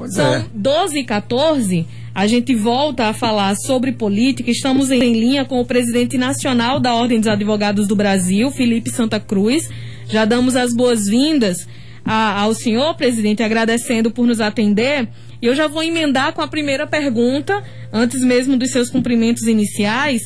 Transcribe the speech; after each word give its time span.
Pois 0.00 0.14
São 0.14 0.34
é. 0.34 0.46
12 0.54 0.98
e 0.98 1.04
14. 1.04 1.86
A 2.14 2.26
gente 2.26 2.54
volta 2.54 3.08
a 3.08 3.12
falar 3.12 3.54
sobre 3.54 3.92
política. 3.92 4.50
Estamos 4.50 4.90
em 4.90 5.12
linha 5.12 5.44
com 5.44 5.60
o 5.60 5.64
presidente 5.64 6.16
nacional 6.16 6.80
da 6.80 6.94
Ordem 6.94 7.18
dos 7.18 7.28
Advogados 7.28 7.86
do 7.86 7.94
Brasil, 7.94 8.50
Felipe 8.50 8.88
Santa 8.90 9.20
Cruz. 9.20 9.68
Já 10.08 10.24
damos 10.24 10.56
as 10.56 10.74
boas-vindas 10.74 11.68
ao 12.02 12.54
senhor, 12.54 12.94
presidente, 12.94 13.42
agradecendo 13.42 14.10
por 14.10 14.26
nos 14.26 14.40
atender. 14.40 15.06
E 15.42 15.46
eu 15.46 15.54
já 15.54 15.68
vou 15.68 15.82
emendar 15.82 16.32
com 16.32 16.40
a 16.40 16.48
primeira 16.48 16.86
pergunta, 16.86 17.62
antes 17.92 18.22
mesmo 18.22 18.56
dos 18.56 18.70
seus 18.70 18.88
cumprimentos 18.88 19.46
iniciais, 19.46 20.22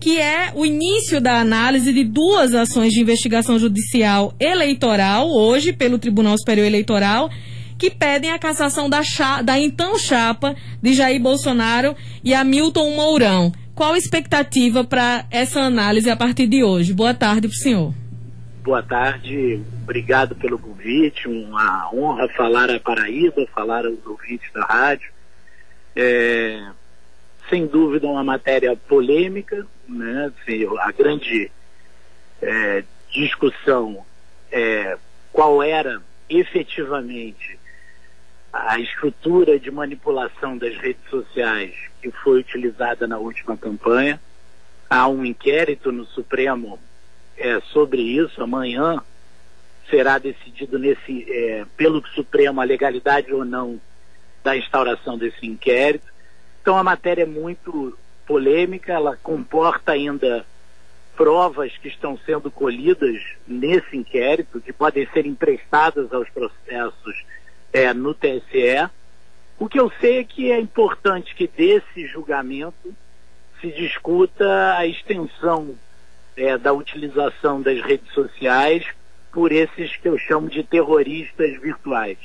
que 0.00 0.18
é 0.18 0.52
o 0.54 0.64
início 0.64 1.20
da 1.20 1.38
análise 1.38 1.92
de 1.92 2.02
duas 2.02 2.54
ações 2.54 2.94
de 2.94 3.00
investigação 3.00 3.58
judicial 3.58 4.34
eleitoral, 4.40 5.28
hoje 5.28 5.74
pelo 5.74 5.98
Tribunal 5.98 6.38
Superior 6.38 6.66
Eleitoral, 6.66 7.28
que 7.78 7.90
pedem 7.90 8.32
a 8.32 8.38
cassação 8.38 8.90
da, 8.90 9.02
cha- 9.02 9.40
da 9.40 9.58
então 9.58 9.98
chapa 9.98 10.56
de 10.82 10.92
Jair 10.94 11.20
Bolsonaro 11.22 11.94
e 12.24 12.34
Hamilton 12.34 12.90
Mourão. 12.96 13.52
Qual 13.74 13.92
a 13.94 13.98
expectativa 13.98 14.82
para 14.82 15.24
essa 15.30 15.60
análise 15.60 16.10
a 16.10 16.16
partir 16.16 16.48
de 16.48 16.64
hoje? 16.64 16.92
Boa 16.92 17.14
tarde 17.14 17.46
para 17.46 17.54
o 17.54 17.58
senhor. 17.58 17.94
Boa 18.64 18.82
tarde, 18.82 19.62
obrigado 19.84 20.34
pelo 20.34 20.58
convite, 20.58 21.28
uma 21.28 21.88
honra 21.94 22.28
falar 22.36 22.68
a 22.70 22.80
Paraíba, 22.80 23.46
falar 23.54 23.86
aos 23.86 24.04
ouvintes 24.04 24.52
da 24.52 24.62
rádio. 24.62 25.10
É, 25.96 26.66
sem 27.48 27.66
dúvida 27.66 28.06
uma 28.06 28.24
matéria 28.24 28.76
polêmica, 28.76 29.66
né? 29.88 30.30
Assim, 30.42 30.66
a 30.80 30.92
grande 30.92 31.50
é, 32.42 32.84
discussão 33.12 34.04
é 34.52 34.98
qual 35.32 35.62
era 35.62 36.02
efetivamente 36.28 37.57
a 38.66 38.78
estrutura 38.80 39.58
de 39.58 39.70
manipulação 39.70 40.56
das 40.56 40.76
redes 40.76 41.02
sociais 41.08 41.74
que 42.00 42.10
foi 42.10 42.40
utilizada 42.40 43.06
na 43.06 43.18
última 43.18 43.56
campanha. 43.56 44.20
Há 44.88 45.08
um 45.08 45.24
inquérito 45.24 45.92
no 45.92 46.04
Supremo 46.06 46.78
é, 47.36 47.60
sobre 47.72 48.02
isso. 48.02 48.42
Amanhã 48.42 49.02
será 49.90 50.18
decidido 50.18 50.78
nesse, 50.78 51.26
é, 51.30 51.66
pelo 51.76 52.04
Supremo 52.08 52.60
a 52.60 52.64
legalidade 52.64 53.32
ou 53.32 53.44
não 53.44 53.80
da 54.42 54.56
instauração 54.56 55.18
desse 55.18 55.46
inquérito. 55.46 56.06
Então 56.60 56.76
a 56.76 56.82
matéria 56.82 57.22
é 57.22 57.26
muito 57.26 57.96
polêmica, 58.26 58.92
ela 58.92 59.16
comporta 59.16 59.92
ainda 59.92 60.44
provas 61.16 61.76
que 61.78 61.88
estão 61.88 62.16
sendo 62.24 62.50
colhidas 62.50 63.20
nesse 63.46 63.96
inquérito, 63.96 64.60
que 64.60 64.72
podem 64.72 65.06
ser 65.12 65.26
emprestadas 65.26 66.12
aos 66.12 66.28
processos 66.30 67.24
é, 67.72 67.92
no 67.92 68.14
TSE. 68.14 68.90
O 69.58 69.68
que 69.68 69.80
eu 69.80 69.90
sei 70.00 70.18
é 70.18 70.24
que 70.24 70.50
é 70.52 70.60
importante 70.60 71.34
que 71.34 71.48
desse 71.48 72.06
julgamento 72.06 72.94
se 73.60 73.70
discuta 73.72 74.76
a 74.76 74.86
extensão 74.86 75.74
é, 76.36 76.56
da 76.56 76.72
utilização 76.72 77.60
das 77.60 77.80
redes 77.80 78.12
sociais 78.12 78.86
por 79.32 79.52
esses 79.52 79.96
que 79.96 80.08
eu 80.08 80.16
chamo 80.18 80.48
de 80.48 80.62
terroristas 80.62 81.60
virtuais, 81.60 82.18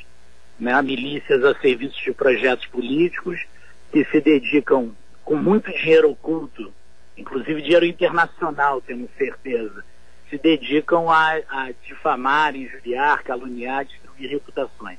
né? 0.58 0.80
milícias 0.80 1.44
a 1.44 1.54
serviço 1.60 2.02
de 2.02 2.12
projetos 2.12 2.66
políticos 2.66 3.44
que 3.92 4.04
se 4.04 4.20
dedicam 4.20 4.94
com 5.24 5.36
muito 5.36 5.72
dinheiro 5.72 6.10
oculto, 6.10 6.72
inclusive 7.16 7.62
dinheiro 7.62 7.86
internacional, 7.86 8.80
temos 8.80 9.10
certeza, 9.16 9.84
se 10.28 10.38
dedicam 10.38 11.10
a, 11.10 11.40
a 11.48 11.72
difamar, 11.86 12.56
injuriar, 12.56 13.22
caluniar, 13.22 13.84
destruir 13.84 14.30
reputações. 14.30 14.98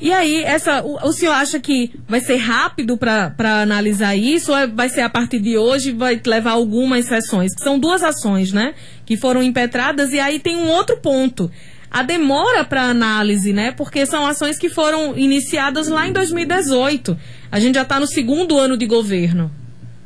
E 0.00 0.12
aí, 0.14 0.42
essa, 0.44 0.82
o, 0.82 0.96
o 1.08 1.12
senhor 1.12 1.32
acha 1.32 1.60
que 1.60 1.92
vai 2.08 2.20
ser 2.20 2.36
rápido 2.36 2.96
para 2.96 3.60
analisar 3.60 4.16
isso 4.16 4.50
ou 4.50 4.56
é- 4.56 4.66
vai 4.66 4.88
ser 4.88 5.02
a 5.02 5.10
partir 5.10 5.38
de 5.40 5.58
hoje 5.58 5.92
vai 5.92 6.18
levar 6.24 6.52
algumas 6.52 7.04
sessões? 7.04 7.52
São 7.58 7.78
duas 7.78 8.02
ações, 8.02 8.50
né? 8.50 8.74
Que 9.04 9.16
foram 9.18 9.42
impetradas 9.42 10.10
e 10.12 10.18
aí 10.18 10.38
tem 10.38 10.56
um 10.56 10.68
outro 10.70 10.96
ponto. 10.96 11.50
A 11.90 12.02
demora 12.02 12.64
para 12.64 12.84
análise, 12.84 13.52
né? 13.52 13.72
Porque 13.72 14.06
são 14.06 14.26
ações 14.26 14.56
que 14.58 14.70
foram 14.70 15.18
iniciadas 15.18 15.88
lá 15.88 16.08
em 16.08 16.12
2018. 16.12 17.18
A 17.52 17.60
gente 17.60 17.74
já 17.74 17.82
está 17.82 18.00
no 18.00 18.06
segundo 18.06 18.58
ano 18.58 18.78
de 18.78 18.86
governo. 18.86 19.50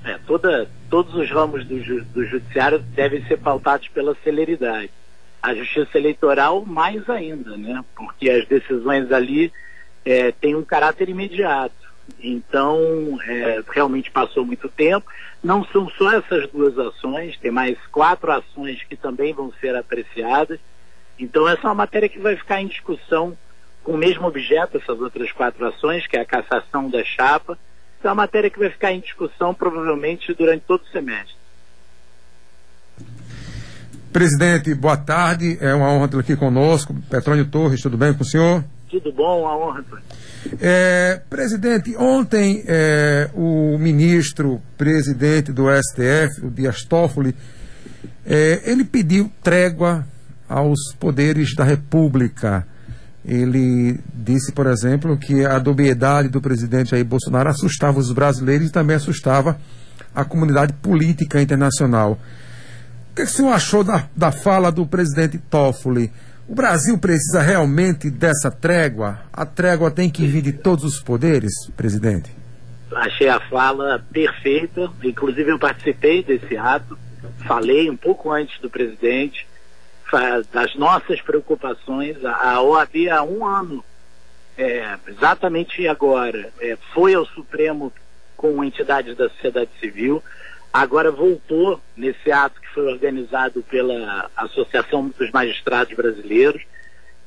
É, 0.04 0.19
toda, 0.27 0.66
todos 0.91 1.15
os 1.15 1.31
ramos 1.31 1.65
do, 1.66 1.77
do 2.12 2.25
judiciário 2.25 2.81
devem 2.97 3.25
ser 3.27 3.38
pautados 3.38 3.87
pela 3.88 4.16
celeridade. 4.25 4.91
A 5.44 5.55
justiça 5.55 5.99
eleitoral 5.99 6.65
mais 6.65 7.06
ainda, 7.10 7.55
né? 7.59 7.84
Porque 7.94 8.31
as 8.31 8.47
decisões 8.49 9.12
ali 9.12 9.53
é, 10.03 10.32
têm 10.32 10.55
um 10.55 10.65
caráter 10.65 11.10
imediato. 11.10 11.75
Então, 12.19 13.19
é, 13.27 13.62
realmente 13.71 14.10
passou 14.10 14.47
muito 14.47 14.71
tempo. 14.71 15.06
Não 15.43 15.62
são 15.66 15.87
só 15.91 16.12
essas 16.12 16.49
duas 16.50 16.78
ações, 16.78 17.37
tem 17.37 17.50
mais 17.50 17.77
quatro 17.93 18.33
ações 18.33 18.83
que 18.84 18.97
também 18.97 19.34
vão 19.34 19.53
ser 19.60 19.77
apreciadas. 19.77 20.59
Então, 21.19 21.47
essa 21.47 21.60
é 21.60 21.66
uma 21.66 21.75
matéria 21.75 22.09
que 22.09 22.19
vai 22.19 22.37
ficar 22.37 22.62
em 22.62 22.66
discussão 22.66 23.37
com 23.83 23.93
o 23.93 23.99
mesmo 23.99 24.27
objeto, 24.27 24.78
essas 24.78 24.99
outras 24.99 25.31
quatro 25.31 25.66
ações, 25.66 26.06
que 26.06 26.16
é 26.16 26.21
a 26.21 26.25
cassação 26.25 26.88
da 26.88 27.04
chapa. 27.04 27.59
Então, 27.99 28.10
é 28.10 28.12
uma 28.15 28.22
matéria 28.22 28.49
que 28.49 28.59
vai 28.59 28.71
ficar 28.71 28.93
em 28.93 29.00
discussão 29.00 29.53
provavelmente 29.53 30.33
durante 30.33 30.65
todo 30.66 30.81
o 30.81 30.91
semestre. 30.91 31.44
Presidente, 34.14 34.72
boa 34.76 34.97
tarde. 34.97 35.58
É 35.60 35.75
uma 35.75 35.91
honra 35.91 36.06
tê-lo 36.06 36.20
aqui 36.20 36.36
conosco. 36.36 36.94
Petrônio 37.10 37.47
Torres, 37.47 37.80
tudo 37.80 37.98
bem 37.98 38.14
com 38.14 38.22
o 38.22 38.25
senhor? 38.25 38.62
Tudo 38.88 39.10
bom? 39.10 39.44
A 39.44 39.58
honra. 39.58 39.80
Antônio. 39.80 40.04
É, 40.60 41.20
presidente, 41.28 41.97
ontem 41.97 42.62
é, 42.64 43.28
o 43.34 43.76
ministro 43.76 44.62
presidente 44.78 45.50
do 45.50 45.64
STF, 45.69 46.47
o 46.47 46.48
Dias 46.48 46.84
Toffoli, 46.84 47.34
é, 48.24 48.62
ele 48.64 48.84
pediu 48.84 49.28
trégua 49.42 50.06
aos 50.48 50.94
poderes 51.00 51.53
da 51.56 51.64
República. 51.64 52.64
Ele 53.24 53.98
disse, 54.14 54.53
por 54.53 54.69
exemplo, 54.69 55.19
que 55.19 55.44
a 55.44 55.58
dubiedade 55.58 56.28
do 56.28 56.41
presidente 56.41 56.91
Jair 56.91 57.04
Bolsonaro 57.04 57.50
assustava 57.50 57.98
os 57.98 58.12
brasileiros 58.12 58.69
e 58.69 58.72
também 58.72 58.94
assustava 58.94 59.58
a 60.14 60.24
comunidade 60.24 60.72
política 60.74 61.42
internacional. 61.42 62.16
O 63.14 63.16
que, 63.16 63.22
que 63.22 63.30
o 63.30 63.32
senhor 63.32 63.52
achou 63.52 63.84
da, 63.84 64.08
da 64.16 64.32
fala 64.32 64.72
do 64.72 64.84
presidente 64.84 65.38
Toffoli? 65.38 66.10
O 66.48 66.54
Brasil 66.56 66.98
precisa 66.98 67.41
realmente 67.41 68.10
dessa 68.10 68.50
trégua? 68.50 69.20
A 69.32 69.47
trégua 69.47 69.88
tem 69.88 70.10
que 70.10 70.26
vir 70.26 70.42
de 70.42 70.52
todos 70.52 70.84
os 70.84 71.00
poderes, 71.00 71.53
presidente? 71.76 72.32
Achei 72.92 73.28
a 73.28 73.38
fala 73.38 74.04
perfeita. 74.12 74.91
Inclusive, 75.04 75.53
eu 75.53 75.60
participei 75.60 76.24
desse 76.24 76.56
ato. 76.56 76.98
Falei 77.47 77.88
um 77.88 77.97
pouco 77.97 78.32
antes 78.32 78.60
do 78.60 78.69
presidente 78.69 79.47
das 80.53 80.74
nossas 80.74 81.20
preocupações. 81.20 82.16
A 82.24 82.60
OAB, 82.62 83.08
há 83.12 83.22
um 83.22 83.47
ano, 83.47 83.84
é, 84.58 84.97
exatamente 85.06 85.86
agora, 85.86 86.53
é, 86.60 86.76
foi 86.92 87.14
ao 87.14 87.24
Supremo 87.26 87.92
com 88.36 88.64
entidades 88.64 89.16
da 89.16 89.28
sociedade 89.28 89.70
civil. 89.78 90.20
Agora 90.74 91.12
voltou 91.12 91.80
nesse 91.96 92.32
ato 92.32 92.60
que 92.60 92.66
foi 92.70 92.92
organizado 92.92 93.62
pela 93.62 94.28
Associação 94.36 95.08
dos 95.16 95.30
Magistrados 95.30 95.94
Brasileiros 95.94 96.60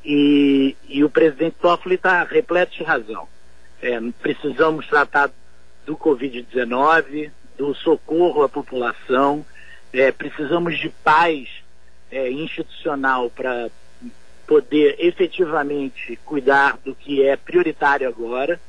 e, 0.04 0.76
e 0.90 1.02
o 1.02 1.10
presidente 1.10 1.56
Toffoli 1.62 1.96
está 1.96 2.24
repleto 2.26 2.76
de 2.76 2.84
razão. 2.84 3.26
É, 3.82 4.02
precisamos 4.22 4.86
tratar 4.88 5.32
do 5.86 5.96
Covid-19, 5.96 7.32
do 7.58 7.74
socorro 7.76 8.44
à 8.44 8.50
população, 8.50 9.46
é, 9.94 10.12
precisamos 10.12 10.78
de 10.78 10.90
paz 10.90 11.48
é, 12.12 12.30
institucional 12.30 13.30
para 13.30 13.70
poder 14.46 14.98
efetivamente 15.00 16.20
cuidar 16.26 16.78
do 16.84 16.94
que 16.94 17.24
é 17.24 17.38
prioritário 17.38 18.10
agora. 18.10 18.60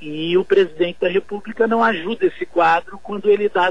E 0.00 0.34
o 0.38 0.44
presidente 0.46 1.00
da 1.00 1.08
República 1.08 1.66
não 1.66 1.84
ajuda 1.84 2.24
esse 2.24 2.46
quadro 2.46 2.98
quando 2.98 3.30
ele 3.30 3.50
dá 3.50 3.70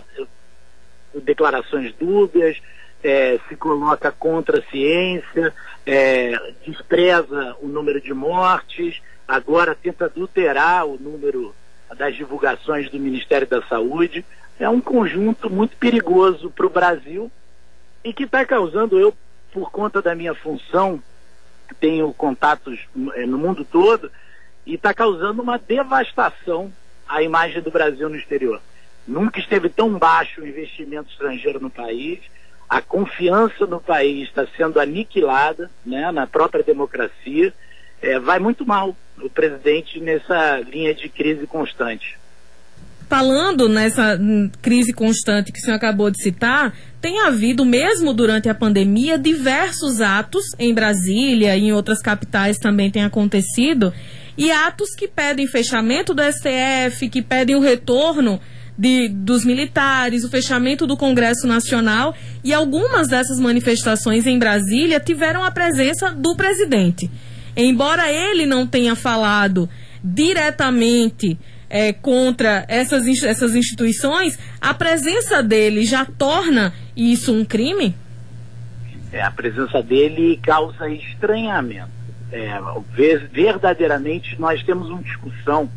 declarações 1.22 1.94
dúbias, 2.00 2.58
é, 3.04 3.40
se 3.50 3.56
coloca 3.56 4.12
contra 4.12 4.60
a 4.60 4.72
ciência, 4.72 5.54
é, 5.86 6.54
despreza 6.66 7.56
o 7.62 7.68
número 7.68 8.00
de 8.00 8.14
mortes, 8.14 9.02
agora 9.28 9.76
tenta 9.76 10.06
adulterar 10.06 10.86
o 10.86 10.98
número 10.98 11.54
das 11.98 12.16
divulgações 12.16 12.90
do 12.90 13.00
Ministério 13.00 13.48
da 13.48 13.62
Saúde. 13.64 14.26
É 14.60 14.70
um 14.70 14.80
conjunto 14.80 15.50
muito 15.50 15.76
perigoso 15.78 16.50
para 16.50 16.66
o 16.66 16.70
Brasil 16.70 17.32
e 18.04 18.14
que 18.14 18.24
está 18.24 18.46
causando, 18.46 19.00
eu, 19.00 19.14
por 19.52 19.72
conta 19.72 20.02
da 20.02 20.16
minha 20.16 20.34
função, 20.34 21.02
tenho 21.80 22.14
contatos 22.14 22.80
eh, 23.16 23.26
no 23.26 23.38
mundo 23.38 23.66
todo, 23.66 24.12
e 24.66 24.76
está 24.76 24.94
causando 24.94 25.42
uma 25.42 25.58
devastação 25.58 26.72
à 27.08 27.22
imagem 27.22 27.62
do 27.62 27.72
Brasil 27.72 28.10
no 28.10 28.16
exterior. 28.16 28.62
Nunca 29.08 29.40
esteve 29.40 29.70
tão 29.70 29.98
baixo 29.98 30.42
o 30.42 30.48
investimento 30.48 31.12
estrangeiro 31.12 31.60
no 31.60 31.70
país, 31.70 32.20
a 32.70 32.82
confiança 32.82 33.66
no 33.68 33.80
país 33.80 34.28
está 34.28 34.48
sendo 34.58 34.80
aniquilada 34.80 35.70
né, 35.86 36.12
na 36.12 36.26
própria 36.26 36.64
democracia. 36.64 37.54
é, 38.02 38.20
vai 38.20 38.40
muito 38.40 38.66
mal 38.66 38.96
o 39.22 39.30
presidente 39.30 40.00
nessa 40.00 40.60
linha 40.60 40.94
de 40.94 41.08
crise 41.08 41.46
constante. 41.46 42.18
Falando 43.08 43.70
nessa 43.70 44.18
hum, 44.20 44.50
crise 44.62 44.92
constante 44.92 45.52
que 45.52 45.60
o 45.60 45.62
senhor 45.62 45.76
acabou 45.76 46.10
de 46.10 46.22
citar, 46.22 46.74
tem 47.00 47.20
havido, 47.20 47.64
mesmo 47.64 48.14
durante 48.14 48.50
a 48.50 48.56
pandemia, 48.56 49.20
diversos 49.20 50.02
atos 50.02 50.46
em 50.58 50.74
Brasília 50.74 51.56
e 51.56 51.66
em 51.66 51.74
outras 51.74 52.02
capitais 52.02 52.58
também 52.58 52.90
tem 52.90 53.04
acontecido, 53.04 53.94
e 54.36 54.52
atos 54.52 54.96
que 54.96 55.08
pedem 55.08 55.46
fechamento 55.46 56.14
do 56.14 56.24
STF, 56.24 57.08
que 57.10 57.22
pedem 57.22 57.56
o 57.56 57.60
retorno 57.60 58.42
de, 58.78 59.08
dos 59.08 59.46
militares, 59.46 60.24
o 60.24 60.30
fechamento 60.30 60.88
do 60.88 60.98
Congresso 60.98 61.48
Nacional, 61.48 62.16
e 62.44 62.54
algumas 62.54 63.08
dessas 63.08 63.40
manifestações 63.40 64.26
em 64.26 64.40
Brasília 64.40 65.00
tiveram 65.00 65.44
a 65.44 65.52
presença 65.52 66.12
do 66.12 66.36
presidente. 66.36 67.10
Embora 67.56 68.12
ele 68.12 68.46
não 68.46 68.66
tenha 68.66 68.96
falado 68.96 69.70
diretamente 70.04 71.38
é, 71.70 71.94
contra 71.94 72.66
essas, 72.68 73.08
essas 73.24 73.56
instituições, 73.56 74.38
a 74.60 74.74
presença 74.74 75.42
dele 75.42 75.86
já 75.86 76.06
torna 76.06 76.74
isso 76.96 77.34
um 77.34 77.46
crime? 77.46 77.96
É, 79.12 79.22
a 79.22 79.32
presença 79.32 79.82
dele 79.82 80.40
causa 80.42 80.90
estranhamento. 80.90 81.92
É, 82.32 82.60
verdadeiramente, 83.32 84.40
nós 84.40 84.64
temos 84.64 84.90
uma 84.90 85.04
discussão 85.04 85.70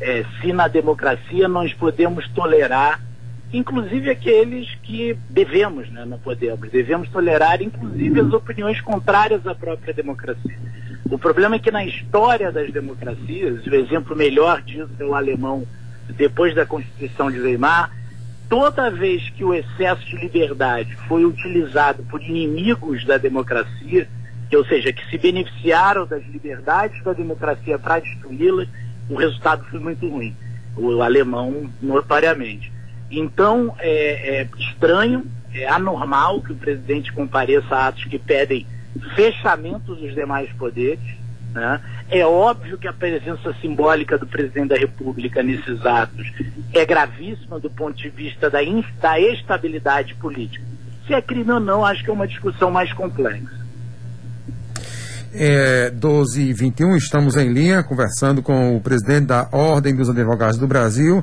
é, 0.00 0.24
se 0.40 0.52
na 0.52 0.68
democracia 0.68 1.48
nós 1.48 1.72
podemos 1.74 2.28
tolerar, 2.28 3.00
inclusive 3.52 4.10
aqueles 4.10 4.74
que 4.82 5.16
devemos, 5.30 5.90
né, 5.90 6.04
não 6.04 6.18
podemos, 6.18 6.70
devemos 6.70 7.08
tolerar, 7.08 7.62
inclusive 7.62 8.20
as 8.20 8.32
opiniões 8.32 8.80
contrárias 8.80 9.46
à 9.46 9.54
própria 9.54 9.92
democracia. 9.94 10.58
O 11.10 11.18
problema 11.18 11.56
é 11.56 11.58
que 11.58 11.70
na 11.70 11.84
história 11.84 12.52
das 12.52 12.70
democracias, 12.70 13.66
o 13.66 13.74
exemplo 13.74 14.14
melhor 14.14 14.60
disso 14.62 14.90
é 14.98 15.04
o 15.04 15.14
alemão, 15.14 15.66
depois 16.10 16.54
da 16.54 16.66
Constituição 16.66 17.30
de 17.30 17.40
Weimar, 17.40 17.90
toda 18.48 18.90
vez 18.90 19.28
que 19.30 19.44
o 19.44 19.54
excesso 19.54 20.04
de 20.06 20.16
liberdade 20.16 20.94
foi 21.08 21.24
utilizado 21.24 22.02
por 22.04 22.22
inimigos 22.22 23.04
da 23.04 23.18
democracia, 23.18 24.08
ou 24.54 24.64
seja, 24.64 24.92
que 24.92 25.06
se 25.10 25.18
beneficiaram 25.18 26.06
das 26.06 26.24
liberdades 26.26 27.02
da 27.02 27.12
democracia 27.12 27.78
para 27.78 28.00
destruí-las, 28.00 28.68
o 29.08 29.16
resultado 29.16 29.64
foi 29.70 29.80
muito 29.80 30.08
ruim. 30.08 30.34
O 30.76 31.02
alemão, 31.02 31.70
notoriamente. 31.80 32.72
Então, 33.10 33.74
é, 33.78 34.40
é 34.40 34.48
estranho, 34.58 35.24
é 35.52 35.66
anormal 35.66 36.40
que 36.40 36.52
o 36.52 36.56
presidente 36.56 37.12
compareça 37.12 37.74
a 37.74 37.88
atos 37.88 38.04
que 38.04 38.18
pedem 38.18 38.66
fechamento 39.14 39.94
dos 39.94 40.14
demais 40.14 40.50
poderes. 40.52 41.18
Né? 41.52 41.80
É 42.10 42.24
óbvio 42.24 42.78
que 42.78 42.86
a 42.86 42.92
presença 42.92 43.54
simbólica 43.60 44.18
do 44.18 44.26
presidente 44.26 44.68
da 44.68 44.76
República 44.76 45.42
nesses 45.42 45.84
atos 45.84 46.30
é 46.72 46.84
gravíssima 46.84 47.58
do 47.58 47.70
ponto 47.70 47.96
de 47.96 48.10
vista 48.10 48.50
da, 48.50 48.58
da 49.00 49.20
estabilidade 49.20 50.14
política. 50.14 50.64
Se 51.06 51.14
é 51.14 51.22
crime 51.22 51.50
ou 51.50 51.60
não, 51.60 51.84
acho 51.84 52.04
que 52.04 52.10
é 52.10 52.12
uma 52.12 52.28
discussão 52.28 52.70
mais 52.70 52.92
complexa. 52.92 53.57
É, 55.32 55.90
12 55.90 56.40
e 56.40 56.52
21, 56.54 56.96
estamos 56.96 57.36
em 57.36 57.52
linha 57.52 57.82
conversando 57.82 58.42
com 58.42 58.76
o 58.76 58.80
presidente 58.80 59.26
da 59.26 59.46
Ordem 59.52 59.94
dos 59.94 60.08
Advogados 60.08 60.58
do 60.58 60.66
Brasil, 60.66 61.22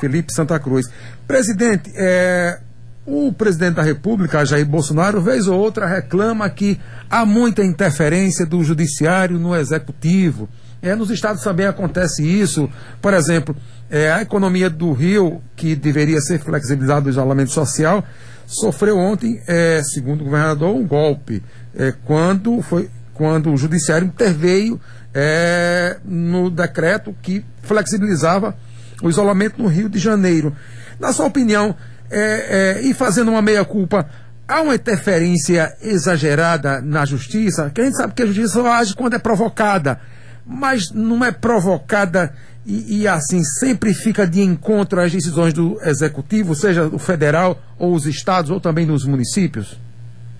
Felipe 0.00 0.32
Santa 0.32 0.58
Cruz. 0.58 0.86
Presidente, 1.26 1.90
é, 1.96 2.60
o 3.04 3.32
presidente 3.32 3.74
da 3.74 3.82
República, 3.82 4.44
Jair 4.44 4.64
Bolsonaro, 4.64 5.20
vez 5.20 5.48
ou 5.48 5.58
outra 5.58 5.86
reclama 5.86 6.48
que 6.48 6.78
há 7.10 7.26
muita 7.26 7.64
interferência 7.64 8.46
do 8.46 8.62
judiciário 8.62 9.38
no 9.38 9.54
executivo. 9.54 10.48
É, 10.82 10.94
nos 10.94 11.10
estados 11.10 11.42
também 11.42 11.66
acontece 11.66 12.22
isso. 12.22 12.70
Por 13.02 13.12
exemplo, 13.12 13.54
é, 13.90 14.12
a 14.12 14.22
economia 14.22 14.70
do 14.70 14.92
Rio, 14.92 15.42
que 15.56 15.74
deveria 15.74 16.20
ser 16.20 16.38
flexibilizada 16.38 17.02
do 17.02 17.10
isolamento 17.10 17.50
social, 17.50 18.04
sofreu 18.46 18.96
ontem, 18.96 19.42
é, 19.46 19.82
segundo 19.82 20.22
o 20.22 20.24
governador, 20.24 20.74
um 20.74 20.86
golpe. 20.86 21.42
É, 21.76 21.92
quando, 22.04 22.62
foi, 22.62 22.88
quando 23.20 23.52
o 23.52 23.56
judiciário 23.58 24.06
interveio 24.06 24.80
é, 25.12 25.98
no 26.06 26.48
decreto 26.48 27.14
que 27.20 27.44
flexibilizava 27.60 28.56
o 29.02 29.10
isolamento 29.10 29.62
no 29.62 29.68
Rio 29.68 29.90
de 29.90 29.98
Janeiro. 29.98 30.56
Na 30.98 31.12
sua 31.12 31.26
opinião, 31.26 31.76
é, 32.10 32.78
é, 32.78 32.80
e 32.80 32.94
fazendo 32.94 33.30
uma 33.30 33.42
meia-culpa, 33.42 34.08
há 34.48 34.62
uma 34.62 34.74
interferência 34.74 35.70
exagerada 35.82 36.80
na 36.80 37.04
justiça, 37.04 37.70
que 37.74 37.82
a 37.82 37.84
gente 37.84 37.98
sabe 37.98 38.14
que 38.14 38.22
a 38.22 38.26
justiça 38.26 38.54
só 38.54 38.72
age 38.72 38.94
quando 38.94 39.12
é 39.12 39.18
provocada, 39.18 40.00
mas 40.46 40.90
não 40.90 41.22
é 41.22 41.30
provocada 41.30 42.32
e, 42.64 43.02
e, 43.02 43.08
assim 43.08 43.44
sempre 43.44 43.92
fica 43.92 44.26
de 44.26 44.40
encontro 44.40 44.98
às 44.98 45.12
decisões 45.12 45.52
do 45.52 45.78
executivo, 45.84 46.54
seja 46.54 46.86
o 46.86 46.98
federal 46.98 47.60
ou 47.78 47.94
os 47.94 48.06
estados 48.06 48.50
ou 48.50 48.58
também 48.58 48.86
nos 48.86 49.04
municípios? 49.04 49.78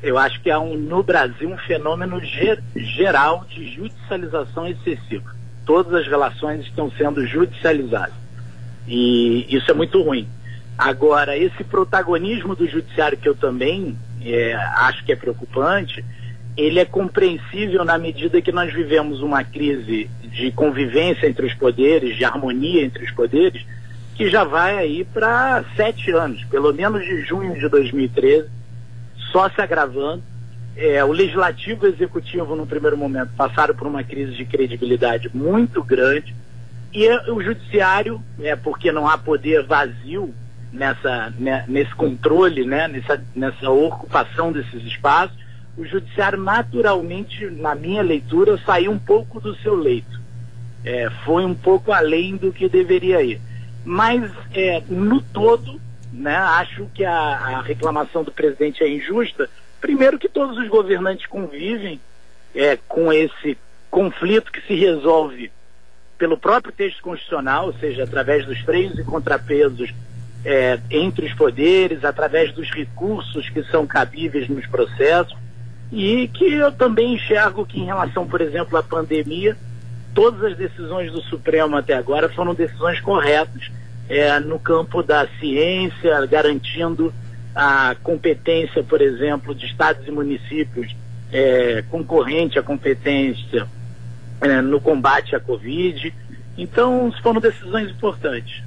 Eu 0.02 0.16
acho 0.16 0.40
que 0.40 0.50
há 0.50 0.58
um, 0.58 0.76
no 0.76 1.02
Brasil 1.02 1.50
um 1.50 1.58
fenômeno 1.58 2.20
ger, 2.24 2.62
geral 2.74 3.44
de 3.48 3.74
judicialização 3.74 4.66
excessiva. 4.66 5.34
Todas 5.66 5.92
as 5.94 6.06
relações 6.06 6.64
estão 6.64 6.90
sendo 6.92 7.26
judicializadas. 7.26 8.14
E 8.88 9.46
isso 9.54 9.70
é 9.70 9.74
muito 9.74 10.02
ruim. 10.02 10.26
Agora, 10.76 11.36
esse 11.36 11.62
protagonismo 11.62 12.56
do 12.56 12.66
judiciário, 12.66 13.18
que 13.18 13.28
eu 13.28 13.34
também 13.34 13.96
é, 14.24 14.54
acho 14.54 15.04
que 15.04 15.12
é 15.12 15.16
preocupante, 15.16 16.02
ele 16.56 16.78
é 16.78 16.84
compreensível 16.84 17.84
na 17.84 17.98
medida 17.98 18.40
que 18.40 18.50
nós 18.50 18.72
vivemos 18.72 19.20
uma 19.20 19.44
crise 19.44 20.10
de 20.22 20.50
convivência 20.52 21.26
entre 21.26 21.46
os 21.46 21.54
poderes, 21.54 22.16
de 22.16 22.24
harmonia 22.24 22.82
entre 22.82 23.04
os 23.04 23.10
poderes, 23.10 23.64
que 24.14 24.28
já 24.28 24.44
vai 24.44 24.78
aí 24.78 25.04
para 25.04 25.64
sete 25.76 26.10
anos, 26.10 26.42
pelo 26.44 26.72
menos 26.72 27.04
de 27.04 27.22
junho 27.22 27.58
de 27.58 27.68
2013, 27.68 28.48
só 29.30 29.48
se 29.48 29.60
agravando. 29.60 30.22
É, 30.76 31.04
o 31.04 31.12
legislativo 31.12 31.84
e 31.84 31.90
o 31.90 31.92
executivo, 31.92 32.54
no 32.54 32.66
primeiro 32.66 32.96
momento, 32.96 33.30
passaram 33.36 33.74
por 33.74 33.86
uma 33.86 34.04
crise 34.04 34.32
de 34.32 34.44
credibilidade 34.44 35.30
muito 35.34 35.82
grande. 35.82 36.34
E 36.92 37.08
o 37.30 37.42
judiciário, 37.42 38.22
é, 38.40 38.56
porque 38.56 38.90
não 38.90 39.08
há 39.08 39.18
poder 39.18 39.64
vazio 39.64 40.34
nessa, 40.72 41.32
né, 41.38 41.64
nesse 41.68 41.94
controle, 41.94 42.64
né, 42.64 42.88
nessa, 42.88 43.22
nessa 43.34 43.70
ocupação 43.70 44.52
desses 44.52 44.82
espaços, 44.84 45.36
o 45.76 45.84
judiciário 45.84 46.38
naturalmente, 46.38 47.46
na 47.46 47.74
minha 47.74 48.02
leitura, 48.02 48.58
saiu 48.64 48.92
um 48.92 48.98
pouco 48.98 49.40
do 49.40 49.54
seu 49.56 49.74
leito. 49.74 50.20
É, 50.84 51.10
foi 51.24 51.44
um 51.44 51.54
pouco 51.54 51.92
além 51.92 52.36
do 52.36 52.52
que 52.52 52.68
deveria 52.68 53.22
ir. 53.22 53.40
Mas, 53.84 54.30
é, 54.52 54.82
no 54.88 55.20
todo, 55.20 55.80
né, 56.20 56.36
acho 56.36 56.86
que 56.94 57.04
a, 57.04 57.12
a, 57.12 57.62
reclamação 57.62 58.22
do 58.22 58.30
presidente 58.30 58.84
é 58.84 58.88
injusta. 58.88 59.48
Primeiro 59.80 60.18
que 60.18 60.28
todos 60.28 60.58
os 60.58 60.68
governantes 60.68 61.26
convivem 61.26 61.98
é, 62.54 62.78
com 62.86 63.10
esse 63.12 63.56
conflito 63.90 64.52
que 64.52 64.60
se 64.66 64.74
resolve 64.74 65.50
pelo 66.18 66.36
próprio 66.36 66.72
texto 66.72 67.02
constitucional, 67.02 67.66
ou 67.66 67.72
seja, 67.74 68.04
através 68.04 68.44
dos 68.44 68.60
freios 68.60 68.98
e 68.98 69.02
contrapesos 69.02 69.92
é, 70.44 70.78
entre 70.90 71.26
os 71.26 71.32
poderes, 71.32 72.04
através 72.04 72.52
dos 72.52 72.70
recursos 72.70 73.48
que 73.48 73.62
são 73.64 73.86
cabíveis 73.86 74.46
nos 74.48 74.66
processos, 74.66 75.36
e 75.90 76.28
que 76.28 76.52
eu 76.52 76.70
também 76.70 77.14
enxergo 77.14 77.64
que, 77.64 77.80
em 77.80 77.86
relação, 77.86 78.26
por 78.26 78.42
exemplo, 78.42 78.76
à 78.76 78.82
pandemia, 78.82 79.56
todas 80.14 80.52
as 80.52 80.56
decisões 80.56 81.10
do 81.10 81.22
Supremo 81.22 81.76
até 81.76 81.94
agora 81.94 82.28
foram 82.28 82.54
decisões 82.54 83.00
corretas 83.00 83.70
é, 84.10 84.38
no 84.40 84.58
campo 84.58 85.02
da 85.02 85.26
ciência, 85.38 86.26
garantindo 86.26 87.14
a 87.54 87.96
competência, 88.02 88.82
por 88.82 89.00
exemplo, 89.00 89.54
de 89.54 89.64
estados 89.64 90.06
e 90.06 90.10
municípios 90.10 90.94
é, 91.32 91.82
concorrente 91.88 92.58
à 92.58 92.62
competência 92.62 93.66
é, 94.40 94.60
no 94.60 94.80
combate 94.80 95.34
à 95.34 95.40
Covid. 95.40 96.12
Então, 96.58 97.10
foram 97.22 97.40
decisões 97.40 97.90
importantes 97.90 98.62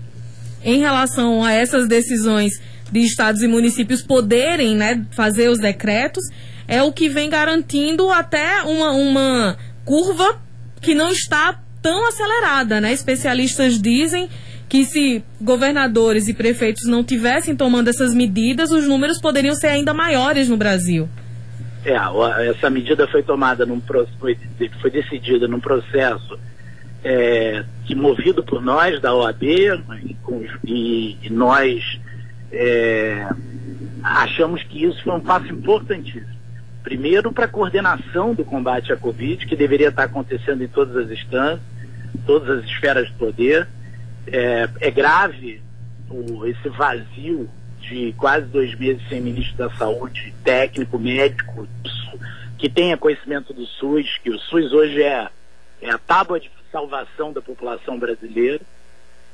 em 0.63 0.79
relação 0.79 1.43
a 1.43 1.51
essas 1.51 1.87
decisões 1.87 2.53
de 2.91 3.01
estados 3.01 3.41
e 3.41 3.47
municípios 3.47 4.01
poderem 4.01 4.75
né, 4.75 5.05
fazer 5.11 5.49
os 5.49 5.59
decretos, 5.59 6.23
é 6.67 6.81
o 6.81 6.93
que 6.93 7.09
vem 7.09 7.29
garantindo 7.29 8.09
até 8.09 8.63
uma, 8.63 8.91
uma 8.91 9.57
curva 9.83 10.41
que 10.81 10.95
não 10.95 11.11
está 11.11 11.59
tão 11.81 12.07
acelerada. 12.07 12.79
Né? 12.79 12.93
Especialistas 12.93 13.81
dizem 13.81 14.29
que 14.73 14.85
se 14.85 15.23
governadores 15.39 16.27
e 16.27 16.33
prefeitos 16.33 16.89
não 16.89 17.03
tivessem 17.03 17.55
tomando 17.55 17.89
essas 17.89 18.11
medidas, 18.11 18.71
os 18.71 18.87
números 18.87 19.21
poderiam 19.21 19.53
ser 19.53 19.67
ainda 19.67 19.93
maiores 19.93 20.49
no 20.49 20.57
Brasil. 20.57 21.07
É, 21.85 21.93
essa 22.49 22.71
medida 22.71 23.07
foi 23.07 23.21
tomada, 23.21 23.67
num, 23.67 23.79
foi, 24.19 24.35
foi 24.81 24.89
decidida 24.89 25.47
num 25.47 25.59
processo 25.59 26.39
é, 27.03 27.63
que 27.85 27.93
movido 27.93 28.43
por 28.43 28.63
nós 28.63 28.99
da 28.99 29.13
OAB 29.13 29.43
e, 29.43 31.17
e 31.21 31.29
nós 31.29 31.99
é, 32.51 33.27
achamos 34.01 34.63
que 34.63 34.85
isso 34.85 35.03
foi 35.03 35.13
um 35.13 35.19
passo 35.19 35.53
importantíssimo. 35.53 36.33
Primeiro, 36.81 37.31
para 37.31 37.45
a 37.45 37.47
coordenação 37.47 38.33
do 38.33 38.43
combate 38.43 38.91
à 38.91 38.97
Covid, 38.97 39.45
que 39.45 39.55
deveria 39.55 39.89
estar 39.89 40.05
acontecendo 40.05 40.63
em 40.63 40.67
todas 40.67 40.97
as 40.97 41.11
instâncias, 41.11 41.61
todas 42.25 42.57
as 42.57 42.65
esferas 42.65 43.05
de 43.05 43.13
poder. 43.13 43.67
É, 44.27 44.69
é 44.79 44.91
grave 44.91 45.61
o, 46.09 46.45
esse 46.45 46.69
vazio 46.69 47.49
de 47.79 48.13
quase 48.17 48.45
dois 48.45 48.73
meses 48.75 49.01
sem 49.09 49.19
ministro 49.19 49.57
da 49.57 49.69
Saúde, 49.75 50.33
técnico, 50.43 50.97
médico, 50.97 51.67
que 52.57 52.69
tenha 52.69 52.97
conhecimento 52.97 53.53
do 53.53 53.65
SUS, 53.65 54.17
que 54.23 54.29
o 54.29 54.39
SUS 54.39 54.71
hoje 54.71 55.03
é, 55.03 55.29
é 55.81 55.89
a 55.89 55.97
tábua 55.97 56.39
de 56.39 56.49
salvação 56.71 57.33
da 57.33 57.41
população 57.41 57.99
brasileira. 57.99 58.61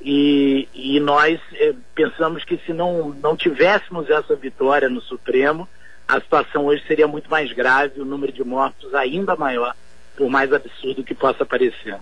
E, 0.01 0.67
e 0.73 0.99
nós 0.99 1.39
é, 1.53 1.73
pensamos 1.93 2.43
que 2.43 2.57
se 2.65 2.73
não, 2.73 3.09
não 3.09 3.35
tivéssemos 3.35 4.09
essa 4.09 4.35
vitória 4.35 4.89
no 4.89 5.01
Supremo, 5.01 5.67
a 6.07 6.19
situação 6.19 6.65
hoje 6.65 6.83
seria 6.87 7.07
muito 7.07 7.29
mais 7.29 7.51
grave, 7.53 8.01
o 8.01 8.05
número 8.05 8.31
de 8.31 8.43
mortos 8.43 8.95
ainda 8.95 9.35
maior, 9.35 9.75
por 10.17 10.29
mais 10.29 10.51
absurdo 10.51 11.03
que 11.03 11.13
possa 11.13 11.45
parecer. 11.45 11.97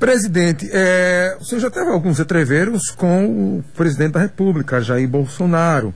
Presidente, 0.00 0.66
é, 0.72 1.36
você 1.38 1.60
já 1.60 1.70
teve 1.70 1.90
alguns 1.90 2.18
entreveros 2.18 2.88
com 2.88 3.58
o 3.58 3.64
presidente 3.76 4.12
da 4.12 4.20
República, 4.20 4.80
Jair 4.80 5.06
Bolsonaro. 5.06 5.94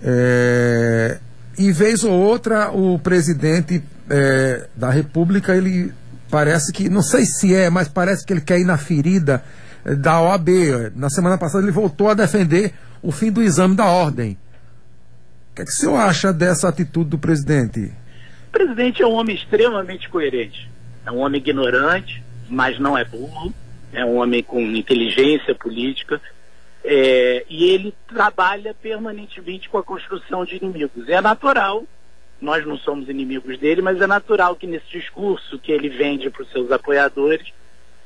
É, 0.00 1.18
e 1.58 1.72
vez 1.72 2.04
ou 2.04 2.12
outra, 2.12 2.70
o 2.70 2.96
presidente 3.00 3.82
é, 4.08 4.68
da 4.76 4.88
República, 4.88 5.56
ele 5.56 5.92
parece 6.30 6.72
que, 6.72 6.88
não 6.88 7.02
sei 7.02 7.24
se 7.26 7.52
é, 7.52 7.68
mas 7.68 7.88
parece 7.88 8.24
que 8.24 8.32
ele 8.32 8.40
quer 8.40 8.60
ir 8.60 8.64
na 8.64 8.78
ferida 8.78 9.42
da 9.84 10.20
OAB. 10.20 10.48
Na 10.94 11.10
semana 11.10 11.36
passada 11.36 11.64
ele 11.64 11.72
voltou 11.72 12.08
a 12.08 12.14
defender 12.14 12.72
o 13.02 13.10
fim 13.10 13.32
do 13.32 13.42
exame 13.42 13.74
da 13.74 13.86
ordem. 13.86 14.38
O 15.50 15.56
que, 15.56 15.62
é 15.62 15.64
que 15.64 15.72
o 15.72 15.74
senhor 15.74 15.96
acha 15.96 16.32
dessa 16.32 16.68
atitude 16.68 17.10
do 17.10 17.18
presidente? 17.18 17.92
O 18.46 18.52
presidente 18.52 19.02
é 19.02 19.06
um 19.08 19.14
homem 19.14 19.34
extremamente 19.34 20.08
coerente. 20.08 20.70
É 21.04 21.10
um 21.10 21.18
homem 21.18 21.40
ignorante, 21.40 22.22
mas 22.50 22.78
não 22.78 22.98
é 22.98 23.04
burro, 23.04 23.54
é 23.92 24.04
um 24.04 24.16
homem 24.16 24.42
com 24.42 24.60
inteligência 24.60 25.54
política, 25.54 26.20
é, 26.84 27.44
e 27.48 27.64
ele 27.70 27.94
trabalha 28.08 28.74
permanentemente 28.74 29.68
com 29.68 29.78
a 29.78 29.82
construção 29.82 30.44
de 30.44 30.56
inimigos. 30.56 31.08
É 31.08 31.20
natural, 31.20 31.84
nós 32.40 32.66
não 32.66 32.76
somos 32.78 33.08
inimigos 33.08 33.58
dele, 33.58 33.82
mas 33.82 34.00
é 34.00 34.06
natural 34.06 34.56
que 34.56 34.66
nesse 34.66 34.88
discurso 34.90 35.58
que 35.58 35.70
ele 35.70 35.88
vende 35.88 36.30
para 36.30 36.42
os 36.42 36.50
seus 36.50 36.70
apoiadores, 36.72 37.52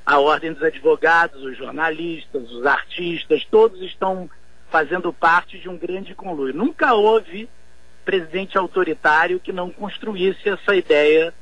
a 0.05 0.19
ordem 0.19 0.53
dos 0.53 0.63
advogados, 0.63 1.43
os 1.43 1.57
jornalistas, 1.57 2.51
os 2.51 2.67
artistas, 2.67 3.45
todos 3.51 3.81
estão 3.81 4.29
fazendo 4.71 5.13
parte 5.13 5.59
de 5.59 5.69
um 5.69 5.79
grande 5.79 6.15
conluio. 6.15 6.53
Nunca 6.53 6.95
houve 6.95 7.49
presidente 8.05 8.59
autoritário 8.59 9.41
que 9.41 9.53
não 9.53 9.71
construísse 9.71 10.49
essa 10.49 10.77
ideia 10.77 11.33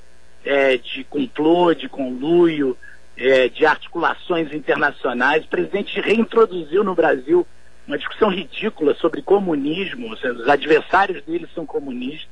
é, 0.44 0.76
de 0.76 1.02
complô, 1.04 1.74
de 1.74 1.88
conluio, 1.88 2.76
é, 3.16 3.48
de 3.48 3.66
articulações 3.66 4.52
internacionais. 4.52 5.44
O 5.44 5.48
presidente 5.48 6.00
reintroduziu 6.00 6.82
no 6.82 6.94
Brasil 6.94 7.46
uma 7.86 7.98
discussão 7.98 8.30
ridícula 8.30 8.94
sobre 8.94 9.22
comunismo, 9.22 10.16
seja, 10.16 10.34
os 10.34 10.48
adversários 10.48 11.22
dele 11.24 11.48
são 11.54 11.66
comunistas. 11.66 12.28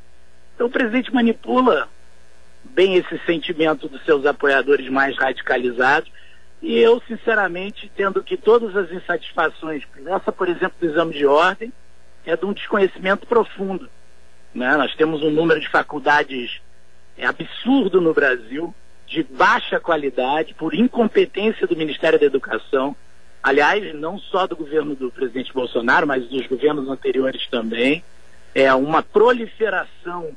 Então 0.55 0.67
o 0.67 0.71
presidente 0.71 1.13
manipula 1.13 1.89
bem 2.65 2.97
esse 2.97 3.19
sentimento 3.27 3.89
dos 3.89 4.05
seus 4.05 4.27
apoiadores 4.27 4.89
mais 4.89 5.17
radicalizados. 5.17 6.11
E 6.63 6.79
eu, 6.79 7.03
sinceramente, 7.09 7.91
tendo 7.97 8.23
que 8.23 8.37
todas 8.37 8.77
as 8.77 8.93
insatisfações, 8.93 9.83
essa, 10.07 10.31
por 10.31 10.49
exemplo, 10.49 10.75
do 10.79 10.87
exame 10.87 11.15
de 11.15 11.27
ordem, 11.27 11.73
é 12.27 12.37
de 12.37 12.45
um 12.45 12.53
desconhecimento 12.53 13.27
profundo. 13.27 13.89
Né? 14.55 14.77
Nós 14.77 14.95
temos 14.95 15.23
um 15.23 15.31
número 15.31 15.59
de 15.59 15.69
faculdades 15.69 16.61
é, 17.17 17.27
absurdo 17.27 18.01
no 18.01 18.13
Brasil, 18.13 18.75
de 19.11 19.25
baixa 19.25 19.81
qualidade, 19.81 20.55
por 20.55 20.73
incompetência 20.73 21.67
do 21.67 21.77
Ministério 21.77 22.19
da 22.19 22.27
Educação, 22.27 22.95
aliás, 23.43 23.93
não 23.93 24.19
só 24.19 24.47
do 24.47 24.55
governo 24.55 24.95
do 24.95 25.11
presidente 25.11 25.53
Bolsonaro, 25.53 26.07
mas 26.07 26.29
dos 26.29 26.47
governos 26.47 26.89
anteriores 26.89 27.45
também, 27.49 28.05
é 28.55 28.73
uma 28.73 29.03
proliferação 29.03 30.31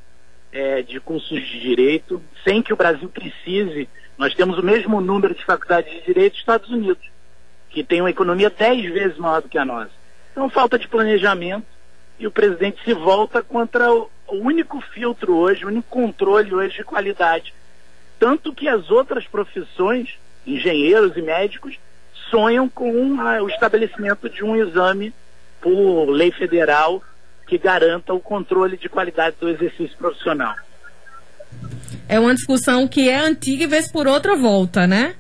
é, 0.52 0.82
de 0.82 1.00
cursos 1.00 1.40
de 1.40 1.60
direito, 1.60 2.20
sem 2.44 2.64
que 2.64 2.74
o 2.74 2.76
Brasil 2.76 3.08
precise. 3.10 3.88
Nós 4.18 4.34
temos 4.34 4.58
o 4.58 4.64
mesmo 4.64 5.00
número 5.00 5.36
de 5.36 5.46
faculdades 5.46 5.94
de 5.94 6.02
direito 6.02 6.34
dos 6.34 6.40
Estados 6.40 6.70
Unidos, 6.72 7.12
que 7.70 7.84
tem 7.84 8.02
uma 8.02 8.10
economia 8.10 8.50
dez 8.50 8.92
vezes 8.92 9.18
maior 9.20 9.44
do 9.44 9.50
que 9.50 9.58
a 9.58 9.66
nossa. 9.66 9.92
Então, 10.32 10.50
falta 10.50 10.80
de 10.80 10.88
planejamento 10.88 11.68
e 12.18 12.26
o 12.26 12.32
presidente 12.32 12.84
se 12.84 12.94
volta 12.94 13.44
contra 13.44 13.92
o, 13.94 14.10
único 14.32 14.82
filtro 14.82 15.36
hoje, 15.36 15.64
o 15.64 15.68
único 15.68 15.88
controle 15.90 16.56
hoje 16.56 16.78
de 16.78 16.84
qualidade 16.84 17.54
tanto 18.24 18.54
que 18.54 18.70
as 18.70 18.90
outras 18.90 19.28
profissões, 19.28 20.12
engenheiros 20.48 21.18
e 21.18 21.22
médicos, 21.22 21.78
sonham 22.30 22.70
com 22.70 22.90
o 22.90 23.50
estabelecimento 23.50 24.30
de 24.30 24.46
um 24.46 24.56
exame 24.56 25.14
por 25.60 26.06
lei 26.06 26.32
federal 26.32 27.04
que 27.46 27.58
garanta 27.58 28.14
o 28.14 28.22
controle 28.22 28.78
de 28.78 28.88
qualidade 28.88 29.36
do 29.42 29.50
exercício 29.50 29.98
profissional. 29.98 30.56
É 32.08 32.18
uma 32.18 32.34
discussão 32.34 32.88
que 32.88 33.10
é 33.10 33.18
antiga 33.20 33.66
e 33.66 33.68
vez 33.68 33.92
por 33.92 34.08
outra 34.08 34.38
volta, 34.38 34.88
né? 34.88 35.16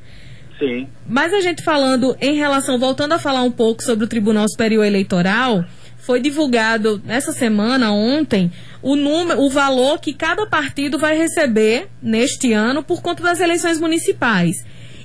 Sim. 0.57 0.87
Mas 1.05 1.33
a 1.33 1.41
gente 1.41 1.61
falando 1.61 2.15
em 2.21 2.37
relação, 2.37 2.79
voltando 2.79 3.11
a 3.11 3.19
falar 3.19 3.41
um 3.41 3.51
pouco 3.51 3.83
sobre 3.83 4.05
o 4.05 4.07
Tribunal 4.07 4.47
Superior 4.47 4.85
Eleitoral, 4.85 5.65
foi 5.97 6.21
divulgado 6.21 7.01
essa 7.05 7.33
semana, 7.33 7.91
ontem, 7.91 8.49
o 8.83 8.97
número, 8.97 9.41
o 9.41 9.49
valor 9.49 9.99
que 9.99 10.13
cada 10.13 10.45
partido 10.45 10.99
vai 10.99 11.17
receber 11.17 11.87
neste 12.01 12.51
ano 12.51 12.83
por 12.83 13.01
conta 13.01 13.23
das 13.23 13.39
eleições 13.39 13.79
municipais. 13.79 14.57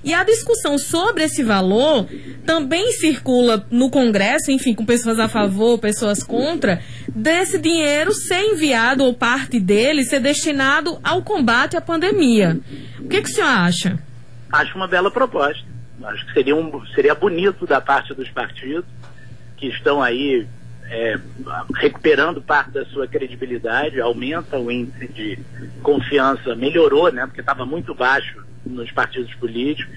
E 0.03 0.13
a 0.13 0.25
discussão 0.25 0.79
sobre 0.79 1.25
esse 1.25 1.43
valor 1.43 2.07
também 2.45 2.93
circula 2.93 3.67
no 3.71 3.91
Congresso, 3.91 4.51
enfim, 4.51 4.75
com 4.75 4.85
pessoas 4.85 5.19
a 5.19 5.29
favor, 5.29 5.79
pessoas 5.79 6.23
contra, 6.23 6.83
desse 7.09 7.59
dinheiro 7.59 8.13
ser 8.13 8.41
enviado 8.41 9.05
ou 9.05 9.15
parte 9.15 9.61
dele 9.61 10.05
ser 10.05 10.21
destinado 10.21 10.99
ao 11.03 11.23
combate 11.23 11.77
à 11.77 11.81
pandemia. 11.81 12.59
O 12.99 13.09
que, 13.09 13.23
que 13.23 13.31
o 13.31 13.33
senhor 13.33 13.49
acha? 13.49 13.99
Acho 14.53 14.77
uma 14.77 14.89
bela 14.89 15.11
proposta. 15.11 15.65
Acho 16.05 16.27
que 16.27 16.33
seria, 16.33 16.55
um, 16.55 16.87
seria 16.95 17.15
bonito 17.15 17.67
da 17.67 17.81
parte 17.81 18.15
dos 18.15 18.29
partidos 18.31 18.87
que 19.57 19.67
estão 19.67 20.01
aí 20.01 20.47
é, 20.91 21.19
recuperando 21.75 22.41
parte 22.41 22.71
da 22.71 22.85
sua 22.87 23.07
credibilidade, 23.07 24.01
aumenta 24.01 24.59
o 24.59 24.71
índice 24.71 25.09
de 25.09 25.39
confiança, 25.83 26.55
melhorou, 26.55 27.13
né, 27.13 27.27
porque 27.27 27.41
estava 27.41 27.67
muito 27.67 27.95
baixo 27.95 28.43
nos 28.65 28.91
partidos 28.91 29.33
políticos. 29.35 29.95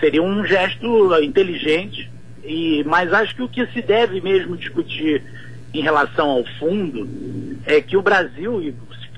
Seria 0.00 0.22
um 0.22 0.44
gesto 0.44 1.14
inteligente, 1.22 2.10
e, 2.42 2.82
mas 2.84 3.12
acho 3.12 3.36
que 3.36 3.42
o 3.42 3.48
que 3.48 3.66
se 3.66 3.82
deve 3.82 4.20
mesmo 4.20 4.56
discutir 4.56 5.22
em 5.72 5.82
relação 5.82 6.28
ao 6.28 6.44
fundo 6.58 7.08
é 7.64 7.80
que 7.80 7.96
o 7.96 8.02
Brasil, 8.02 8.60
e 8.62 8.74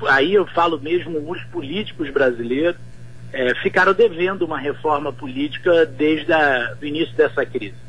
aí 0.08 0.34
eu 0.34 0.46
falo 0.46 0.78
mesmo 0.80 1.30
os 1.30 1.42
políticos 1.44 2.10
brasileiros, 2.10 2.76
é, 3.32 3.54
ficaram 3.56 3.92
devendo 3.92 4.44
uma 4.44 4.58
reforma 4.58 5.12
política 5.12 5.86
desde 5.86 6.32
o 6.80 6.84
início 6.84 7.14
dessa 7.16 7.44
crise 7.46 7.83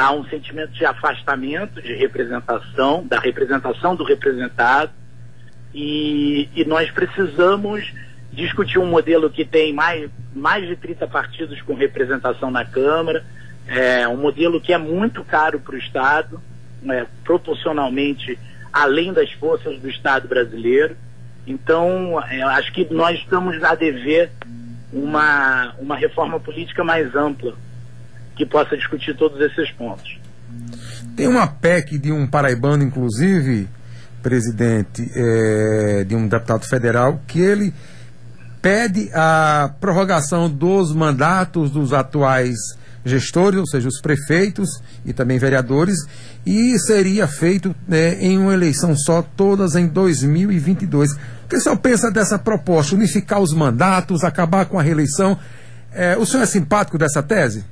há 0.00 0.12
um 0.12 0.24
sentimento 0.24 0.72
de 0.72 0.86
afastamento 0.86 1.82
de 1.82 1.92
representação, 1.92 3.06
da 3.06 3.18
representação 3.18 3.94
do 3.94 4.02
representado, 4.02 4.90
e, 5.74 6.48
e 6.56 6.64
nós 6.64 6.90
precisamos 6.90 7.92
discutir 8.32 8.78
um 8.78 8.86
modelo 8.86 9.28
que 9.28 9.44
tem 9.44 9.74
mais, 9.74 10.10
mais 10.34 10.66
de 10.66 10.74
30 10.74 11.06
partidos 11.06 11.60
com 11.60 11.74
representação 11.74 12.50
na 12.50 12.64
Câmara, 12.64 13.22
é, 13.66 14.08
um 14.08 14.16
modelo 14.16 14.58
que 14.58 14.72
é 14.72 14.78
muito 14.78 15.22
caro 15.22 15.60
para 15.60 15.74
o 15.74 15.78
Estado, 15.78 16.40
né, 16.80 17.06
proporcionalmente 17.22 18.38
além 18.72 19.12
das 19.12 19.30
forças 19.32 19.78
do 19.80 19.90
Estado 19.90 20.26
brasileiro. 20.26 20.96
Então, 21.46 22.18
é, 22.26 22.40
acho 22.40 22.72
que 22.72 22.88
nós 22.90 23.18
estamos 23.18 23.62
a 23.62 23.74
dever 23.74 24.30
uma, 24.90 25.74
uma 25.78 25.94
reforma 25.94 26.40
política 26.40 26.82
mais 26.82 27.14
ampla 27.14 27.54
que 28.40 28.46
possa 28.46 28.74
discutir 28.74 29.14
todos 29.14 29.38
esses 29.38 29.70
pontos. 29.72 30.18
Tem 31.14 31.28
uma 31.28 31.46
PEC 31.46 31.98
de 31.98 32.10
um 32.10 32.26
paraibano, 32.26 32.82
inclusive, 32.82 33.68
presidente, 34.22 35.10
é, 35.14 36.04
de 36.04 36.16
um 36.16 36.26
deputado 36.26 36.66
federal, 36.66 37.20
que 37.26 37.38
ele 37.38 37.74
pede 38.62 39.10
a 39.12 39.74
prorrogação 39.78 40.48
dos 40.48 40.94
mandatos 40.94 41.70
dos 41.70 41.92
atuais 41.92 42.56
gestores, 43.04 43.60
ou 43.60 43.66
seja, 43.66 43.88
os 43.88 44.00
prefeitos 44.00 44.80
e 45.04 45.12
também 45.12 45.38
vereadores, 45.38 45.98
e 46.46 46.78
seria 46.78 47.26
feito 47.26 47.74
né, 47.86 48.14
em 48.22 48.38
uma 48.38 48.54
eleição 48.54 48.96
só, 48.96 49.20
todas 49.20 49.74
em 49.74 49.86
2022. 49.86 51.12
O 51.12 51.16
que 51.46 51.56
o 51.56 51.60
senhor 51.60 51.76
pensa 51.76 52.10
dessa 52.10 52.38
proposta? 52.38 52.94
Unificar 52.94 53.40
os 53.40 53.52
mandatos, 53.52 54.24
acabar 54.24 54.64
com 54.64 54.78
a 54.78 54.82
reeleição? 54.82 55.38
É, 55.92 56.16
o 56.16 56.24
senhor 56.24 56.42
é 56.42 56.46
simpático 56.46 56.96
dessa 56.96 57.22
tese? 57.22 57.64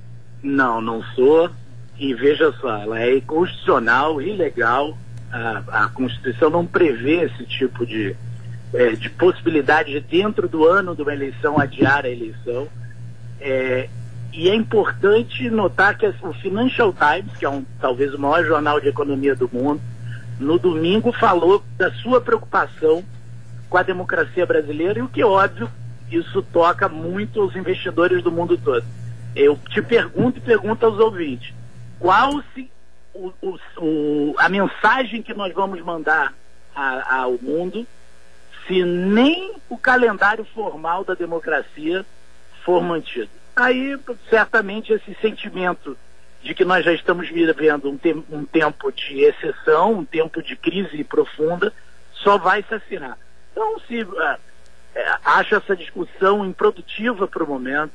Não, 0.42 0.80
não 0.80 1.02
sou. 1.14 1.50
E 1.99 2.14
veja 2.14 2.52
só, 2.61 2.76
ela 2.76 3.00
é 3.00 3.16
inconstitucional, 3.16 4.23
ilegal. 4.23 4.97
A, 5.33 5.85
a 5.85 5.88
Constituição 5.88 6.49
não 6.49 6.64
prevê 6.64 7.25
esse 7.25 7.45
tipo 7.45 7.85
de, 7.85 8.14
é, 8.73 8.92
de 8.92 9.11
possibilidade 9.11 9.92
de, 9.92 10.00
dentro 10.00 10.49
do 10.49 10.66
ano 10.66 10.95
de 10.95 11.02
uma 11.02 11.12
eleição, 11.12 11.59
adiar 11.59 12.04
a 12.04 12.09
eleição. 12.09 12.68
É, 13.40 13.88
e 14.33 14.49
é 14.49 14.54
importante 14.54 15.50
notar 15.50 15.97
que 15.97 16.07
o 16.07 16.33
Financial 16.35 16.92
Times, 16.92 17.37
que 17.37 17.45
é 17.45 17.49
um, 17.49 17.64
talvez 17.80 18.14
o 18.14 18.18
maior 18.18 18.45
jornal 18.45 18.80
de 18.80 18.88
economia 18.88 19.35
do 19.35 19.50
mundo, 19.52 19.80
no 20.38 20.59
domingo 20.59 21.12
falou 21.12 21.64
da 21.76 21.90
sua 21.95 22.21
preocupação 22.21 23.02
com 23.68 23.76
a 23.76 23.83
democracia 23.83 24.47
brasileira 24.47 25.00
e 25.00 25.02
o 25.02 25.09
que, 25.09 25.25
óbvio, 25.25 25.68
isso 26.11 26.42
toca 26.42 26.88
muito 26.88 27.42
os 27.45 27.57
investidores 27.57 28.23
do 28.23 28.30
mundo 28.30 28.57
todo. 28.57 28.85
Eu 29.35 29.58
te 29.68 29.82
pergunto 29.82 30.38
e 30.38 30.42
pergunto 30.42 30.85
aos 30.85 30.99
ouvintes: 30.99 31.52
qual 31.99 32.42
se, 32.54 32.70
o, 33.14 33.32
o, 33.42 33.58
o, 33.78 34.35
a 34.38 34.49
mensagem 34.49 35.23
que 35.23 35.35
nós 35.35 35.52
vamos 35.52 35.80
mandar 35.80 36.35
a, 36.75 37.20
ao 37.23 37.38
mundo 37.40 37.87
se 38.66 38.85
nem 38.85 39.54
o 39.68 39.78
calendário 39.78 40.44
formal 40.54 41.04
da 41.04 41.14
democracia 41.14 42.04
for 42.64 42.82
mantido? 42.82 43.30
Aí, 43.56 43.99
certamente, 44.30 44.92
esse 44.92 45.16
sentimento 45.20 45.97
de 46.42 46.54
que 46.54 46.64
nós 46.64 46.85
já 46.85 46.92
estamos 46.92 47.28
vivendo 47.28 47.90
um, 47.90 47.97
te 47.97 48.14
um 48.30 48.44
tempo 48.44 48.92
de 48.92 49.23
exceção, 49.23 49.94
um 49.94 50.04
tempo 50.04 50.42
de 50.42 50.54
crise 50.54 51.02
profunda, 51.02 51.73
só 52.12 52.38
vai 52.38 52.62
se 52.62 52.75
assinar. 52.75 53.18
Então, 53.50 53.80
se 53.80 54.02
uh, 54.02 54.38
acho 55.25 55.56
essa 55.56 55.75
discussão 55.75 56.44
improdutiva 56.44 57.26
para 57.26 57.42
o 57.42 57.49
momento, 57.49 57.92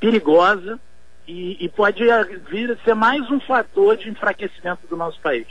perigosa, 0.00 0.80
e, 1.28 1.64
e, 1.64 1.68
pode 1.68 2.04
vir 2.50 2.70
a 2.70 2.76
ser 2.84 2.94
mais 2.94 3.28
um 3.30 3.40
fator 3.40 3.96
de 3.96 4.08
enfraquecimento 4.08 4.86
do 4.88 4.96
nosso 4.96 5.20
país. 5.20 5.46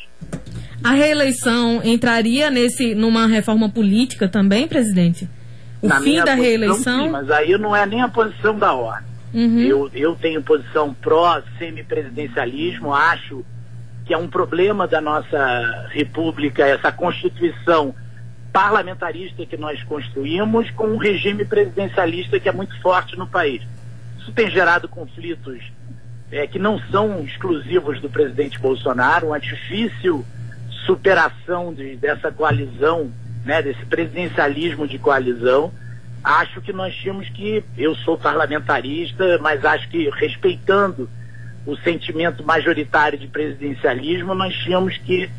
A 0.82 0.92
reeleição 0.92 1.82
entraria 1.84 2.50
nesse 2.50 2.96
numa 2.96 3.28
reforma 3.28 3.70
política 3.70 4.30
também, 4.30 4.68
presidente? 4.68 5.30
O 5.82 5.88
Na 5.88 6.00
fim 6.00 6.16
da 6.16 6.22
posição, 6.22 6.44
reeleição? 6.44 7.04
Sim, 7.04 7.10
mas 7.10 7.30
aí 7.30 7.58
não 7.58 7.76
é 7.76 7.86
nem 7.86 8.02
a 8.02 8.08
posição 8.08 8.58
da 8.58 8.74
ordem. 8.74 9.14
Uhum. 9.34 9.60
Eu, 9.60 9.92
eu 9.94 10.16
tenho 10.16 10.42
posição 10.42 10.94
pró-semipresidencialismo, 10.94 12.94
acho 12.94 13.44
que 14.06 14.14
é 14.14 14.18
um 14.18 14.28
problema 14.28 14.88
da 14.88 15.02
nossa 15.02 15.88
república, 15.90 16.66
essa 16.66 16.92
constituição 16.92 17.94
parlamentarista 18.54 19.46
que 19.46 19.58
nós 19.58 19.84
construímos 19.84 20.72
com 20.72 20.88
um 20.88 20.98
regime 20.98 21.44
presidencialista 21.44 22.40
que 22.40 22.48
é 22.48 22.54
muito 22.54 22.80
forte 22.82 23.18
no 23.18 23.28
país. 23.28 23.62
Isso 24.26 24.34
tem 24.34 24.50
gerado 24.50 24.90
conflitos 24.90 25.62
é, 26.32 26.48
que 26.48 26.58
não 26.58 26.80
são 26.90 27.24
exclusivos 27.24 28.02
do 28.02 28.10
presidente 28.10 28.60
Bolsonaro, 28.60 29.28
uma 29.28 29.40
difícil 29.40 30.26
superação 30.86 31.74
de, 31.74 31.96
dessa 31.96 32.32
coalizão, 32.32 33.12
né, 33.46 33.62
desse 33.62 33.86
presidencialismo 33.86 34.88
de 34.88 34.98
coalizão 34.98 35.72
acho 36.26 36.60
que 36.60 36.74
nós 36.74 36.94
tínhamos 36.96 37.30
que, 37.30 37.64
eu 37.78 37.94
sou 37.98 38.18
parlamentarista, 38.18 39.38
mas 39.40 39.64
acho 39.64 39.88
que 39.90 40.10
respeitando 40.10 41.08
o 41.68 41.78
sentimento 41.78 42.44
majoritário 42.44 43.18
de 43.18 43.28
presidencialismo, 43.28 44.34
nós 44.34 44.56
tínhamos 44.56 44.98
que 44.98 45.30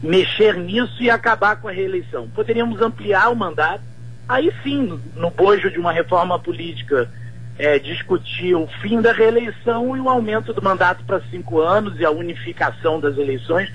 mexer 0.00 0.56
nisso 0.56 1.02
e 1.02 1.10
acabar 1.10 1.56
com 1.56 1.66
a 1.66 1.72
reeleição. 1.72 2.28
Poderíamos 2.28 2.80
ampliar 2.80 3.28
o 3.28 3.36
mandato, 3.36 3.82
aí 4.28 4.52
sim, 4.62 5.00
no 5.16 5.30
bojo 5.30 5.68
de 5.68 5.80
uma 5.80 5.90
reforma 5.90 6.38
política, 6.38 7.10
é, 7.58 7.78
discutir 7.78 8.54
o 8.54 8.66
fim 8.82 9.00
da 9.00 9.12
reeleição 9.12 9.96
e 9.96 10.00
o 10.00 10.08
aumento 10.08 10.52
do 10.52 10.62
mandato 10.62 11.04
para 11.04 11.20
cinco 11.30 11.60
anos 11.60 11.98
e 11.98 12.04
a 12.04 12.10
unificação 12.10 13.00
das 13.00 13.16
eleições. 13.16 13.70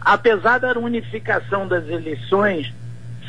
Apesar 0.00 0.58
da 0.58 0.78
unificação 0.78 1.66
das 1.68 1.86
eleições, 1.88 2.72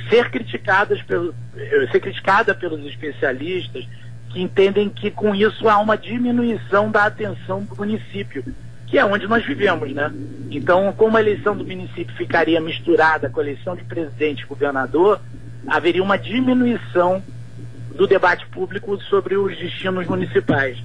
ser 0.10 0.30
criticadas 0.30 1.02
pelo, 1.04 1.34
eh, 1.56 1.88
ser 1.92 2.00
criticada 2.00 2.56
pelos 2.56 2.86
especialistas 2.86 3.86
que 4.30 4.42
entendem 4.42 4.90
que 4.90 5.10
com 5.12 5.34
isso 5.34 5.68
há 5.68 5.78
uma 5.80 5.98
diminuição 5.98 6.92
da 6.92 7.06
atenção 7.06 7.64
do 7.64 7.76
município, 7.76 8.44
que 8.88 8.98
é 8.98 9.06
onde 9.06 9.28
nós 9.28 9.46
vivemos, 9.46 9.92
né? 9.92 10.12
Então, 10.52 10.94
como 10.94 11.18
a 11.18 11.22
eleição 11.22 11.56
do 11.56 11.66
município 11.66 12.16
ficaria 12.16 12.62
misturada 12.62 13.30
com 13.30 13.40
a 13.40 13.44
eleição 13.44 13.76
de 13.76 13.84
presidente 13.84 14.44
e 14.44 14.46
governador, 14.46 15.20
haveria 15.68 16.04
uma 16.04 16.18
diminuição 16.18 17.24
do 18.00 18.08
debate 18.08 18.48
público 18.48 18.98
sobre 19.10 19.36
os 19.36 19.58
destinos 19.58 20.08
municipais. 20.08 20.78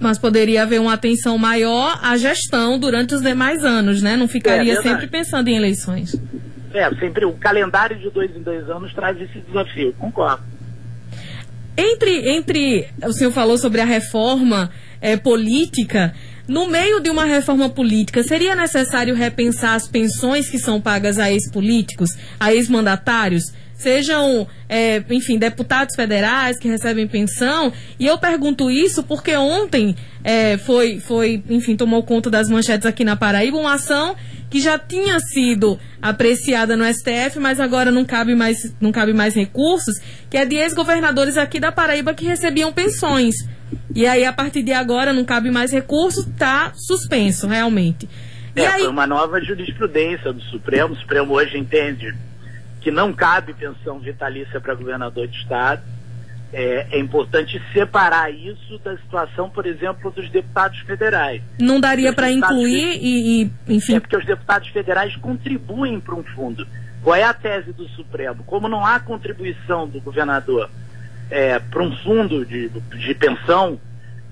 Mas 0.00 0.18
poderia 0.18 0.64
haver 0.64 0.80
uma 0.80 0.94
atenção 0.94 1.38
maior 1.38 2.00
à 2.02 2.16
gestão 2.16 2.80
durante 2.80 3.14
os 3.14 3.22
demais 3.22 3.64
anos, 3.64 4.02
né? 4.02 4.16
Não 4.16 4.26
ficaria 4.26 4.72
é, 4.72 4.82
sempre 4.82 5.06
pensando 5.06 5.46
em 5.46 5.56
eleições. 5.56 6.20
É, 6.74 6.90
sempre 6.96 7.24
o 7.24 7.32
calendário 7.34 7.96
de 7.96 8.10
dois 8.10 8.34
em 8.36 8.42
dois 8.42 8.68
anos 8.68 8.92
traz 8.92 9.18
esse 9.20 9.38
desafio, 9.38 9.94
concordo. 9.96 10.42
Entre, 11.76 12.28
entre 12.36 12.88
o 13.04 13.12
senhor 13.12 13.30
falou 13.30 13.56
sobre 13.56 13.80
a 13.80 13.84
reforma 13.84 14.68
é, 15.00 15.16
política. 15.16 16.12
No 16.48 16.66
meio 16.68 17.00
de 17.00 17.08
uma 17.08 17.24
reforma 17.24 17.68
política, 17.68 18.24
seria 18.24 18.56
necessário 18.56 19.14
repensar 19.14 19.74
as 19.74 19.86
pensões 19.86 20.48
que 20.48 20.58
são 20.58 20.80
pagas 20.80 21.18
a 21.18 21.30
ex-políticos, 21.30 22.10
a 22.40 22.52
ex-mandatários? 22.52 23.44
Sejam, 23.76 24.46
é, 24.68 25.02
enfim, 25.10 25.38
deputados 25.38 25.94
federais 25.94 26.58
que 26.58 26.68
recebem 26.68 27.06
pensão. 27.06 27.72
E 27.98 28.06
eu 28.06 28.18
pergunto 28.18 28.70
isso 28.70 29.02
porque 29.02 29.36
ontem 29.36 29.94
é, 30.24 30.58
foi, 30.58 30.98
foi, 30.98 31.42
enfim, 31.48 31.76
tomou 31.76 32.02
conta 32.02 32.30
das 32.30 32.48
manchetes 32.48 32.86
aqui 32.86 33.04
na 33.04 33.16
Paraíba 33.16 33.56
uma 33.56 33.74
ação 33.74 34.16
que 34.48 34.60
já 34.60 34.78
tinha 34.78 35.18
sido 35.18 35.78
apreciada 36.00 36.76
no 36.76 36.84
STF, 36.84 37.38
mas 37.38 37.60
agora 37.60 37.90
não 37.90 38.04
cabe 38.04 38.34
mais, 38.34 38.74
não 38.80 38.92
cabe 38.92 39.12
mais 39.12 39.34
recursos, 39.34 39.94
que 40.30 40.36
é 40.36 40.44
de 40.44 40.56
ex-governadores 40.56 41.36
aqui 41.36 41.58
da 41.58 41.72
Paraíba 41.72 42.14
que 42.14 42.24
recebiam 42.24 42.72
pensões. 42.72 43.34
E 43.94 44.06
aí, 44.06 44.24
a 44.24 44.32
partir 44.32 44.62
de 44.62 44.72
agora, 44.72 45.12
não 45.12 45.24
cabe 45.24 45.50
mais 45.50 45.72
recurso, 45.72 46.20
está 46.20 46.72
suspenso, 46.74 47.48
realmente. 47.48 48.08
É, 48.54 48.66
aí... 48.66 48.80
foi 48.80 48.88
uma 48.88 49.06
nova 49.06 49.40
jurisprudência 49.40 50.32
do 50.32 50.40
Supremo. 50.42 50.94
O 50.94 50.96
Supremo 50.96 51.34
hoje 51.34 51.58
entende 51.58 52.14
que 52.86 52.90
não 52.92 53.12
cabe 53.12 53.52
pensão 53.52 53.98
vitalícia 53.98 54.60
para 54.60 54.72
governador 54.72 55.26
de 55.26 55.36
estado. 55.36 55.82
É, 56.52 56.86
é, 56.92 57.00
importante 57.00 57.60
separar 57.72 58.32
isso 58.32 58.78
da 58.78 58.96
situação, 58.96 59.50
por 59.50 59.66
exemplo, 59.66 60.08
dos 60.12 60.30
deputados 60.30 60.78
federais. 60.82 61.42
Não 61.60 61.80
daria 61.80 62.12
para 62.12 62.30
incluir 62.30 62.96
e, 63.02 63.42
e, 63.42 63.50
enfim. 63.74 63.96
É 63.96 63.98
porque 63.98 64.16
os 64.16 64.24
deputados 64.24 64.68
federais 64.68 65.16
contribuem 65.16 65.98
para 65.98 66.14
um 66.14 66.22
fundo. 66.22 66.64
Qual 67.02 67.16
é 67.16 67.24
a 67.24 67.34
tese 67.34 67.72
do 67.72 67.88
Supremo? 67.88 68.44
Como 68.44 68.68
não 68.68 68.86
há 68.86 69.00
contribuição 69.00 69.88
do 69.88 70.00
governador 70.00 70.70
é, 71.28 71.58
para 71.58 71.82
um 71.82 71.90
fundo 71.96 72.46
de, 72.46 72.68
de 72.68 73.14
pensão, 73.14 73.80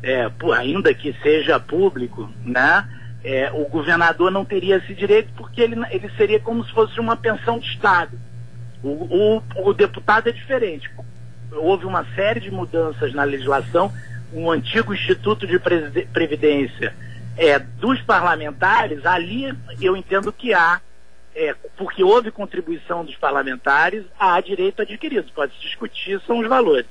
é, 0.01 0.31
ainda 0.57 0.95
que 0.95 1.13
seja 1.25 1.59
público, 1.59 2.31
né? 2.45 2.89
É, 3.25 3.51
o 3.53 3.65
governador 3.65 4.31
não 4.31 4.45
teria 4.45 4.77
esse 4.77 4.95
direito 4.95 5.33
porque 5.37 5.61
ele, 5.61 5.75
ele 5.91 6.09
seria 6.17 6.39
como 6.39 6.65
se 6.65 6.71
fosse 6.71 7.01
uma 7.01 7.17
pensão 7.17 7.59
de 7.59 7.67
Estado. 7.67 8.17
O, 8.85 9.41
o, 9.57 9.71
o 9.71 9.73
deputado 9.73 10.29
é 10.29 10.33
diferente. 10.33 10.91
Houve 11.51 11.87
uma 11.87 12.05
série 12.15 12.41
de 12.41 12.51
mudanças 12.51 13.15
na 13.15 13.25
legislação. 13.25 13.91
O 14.31 14.51
antigo 14.51 14.93
Instituto 14.93 15.47
de 15.47 15.59
Previdência 15.59 16.95
é, 17.37 17.59
dos 17.59 18.01
parlamentares, 18.03 19.07
ali 19.07 19.57
eu 19.81 19.97
entendo 19.97 20.33
que 20.33 20.53
há, 20.53 20.81
é, 21.35 21.55
porque 21.79 22.05
houve 22.05 22.31
contribuição 22.31 23.05
dos 23.05 23.17
parlamentares, 23.17 24.05
há 24.19 24.39
direito 24.41 24.83
adquirido. 24.83 25.33
Pode 25.35 25.55
se 25.55 25.61
discutir, 25.61 26.21
são 26.27 26.41
os 26.41 26.49
valores. 26.49 26.87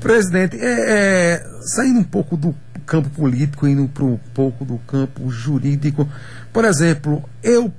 Presidente, 0.00 0.56
é, 0.58 1.34
é, 1.34 1.44
saindo 1.74 2.00
um 2.00 2.04
pouco 2.04 2.36
do 2.36 2.54
campo 2.86 3.10
político, 3.10 3.66
indo 3.66 3.88
para 3.88 4.04
um 4.04 4.18
pouco 4.32 4.64
do 4.64 4.78
campo 4.78 5.28
jurídico, 5.28 6.08
por 6.52 6.64
exemplo, 6.64 7.28
eu 7.42 7.72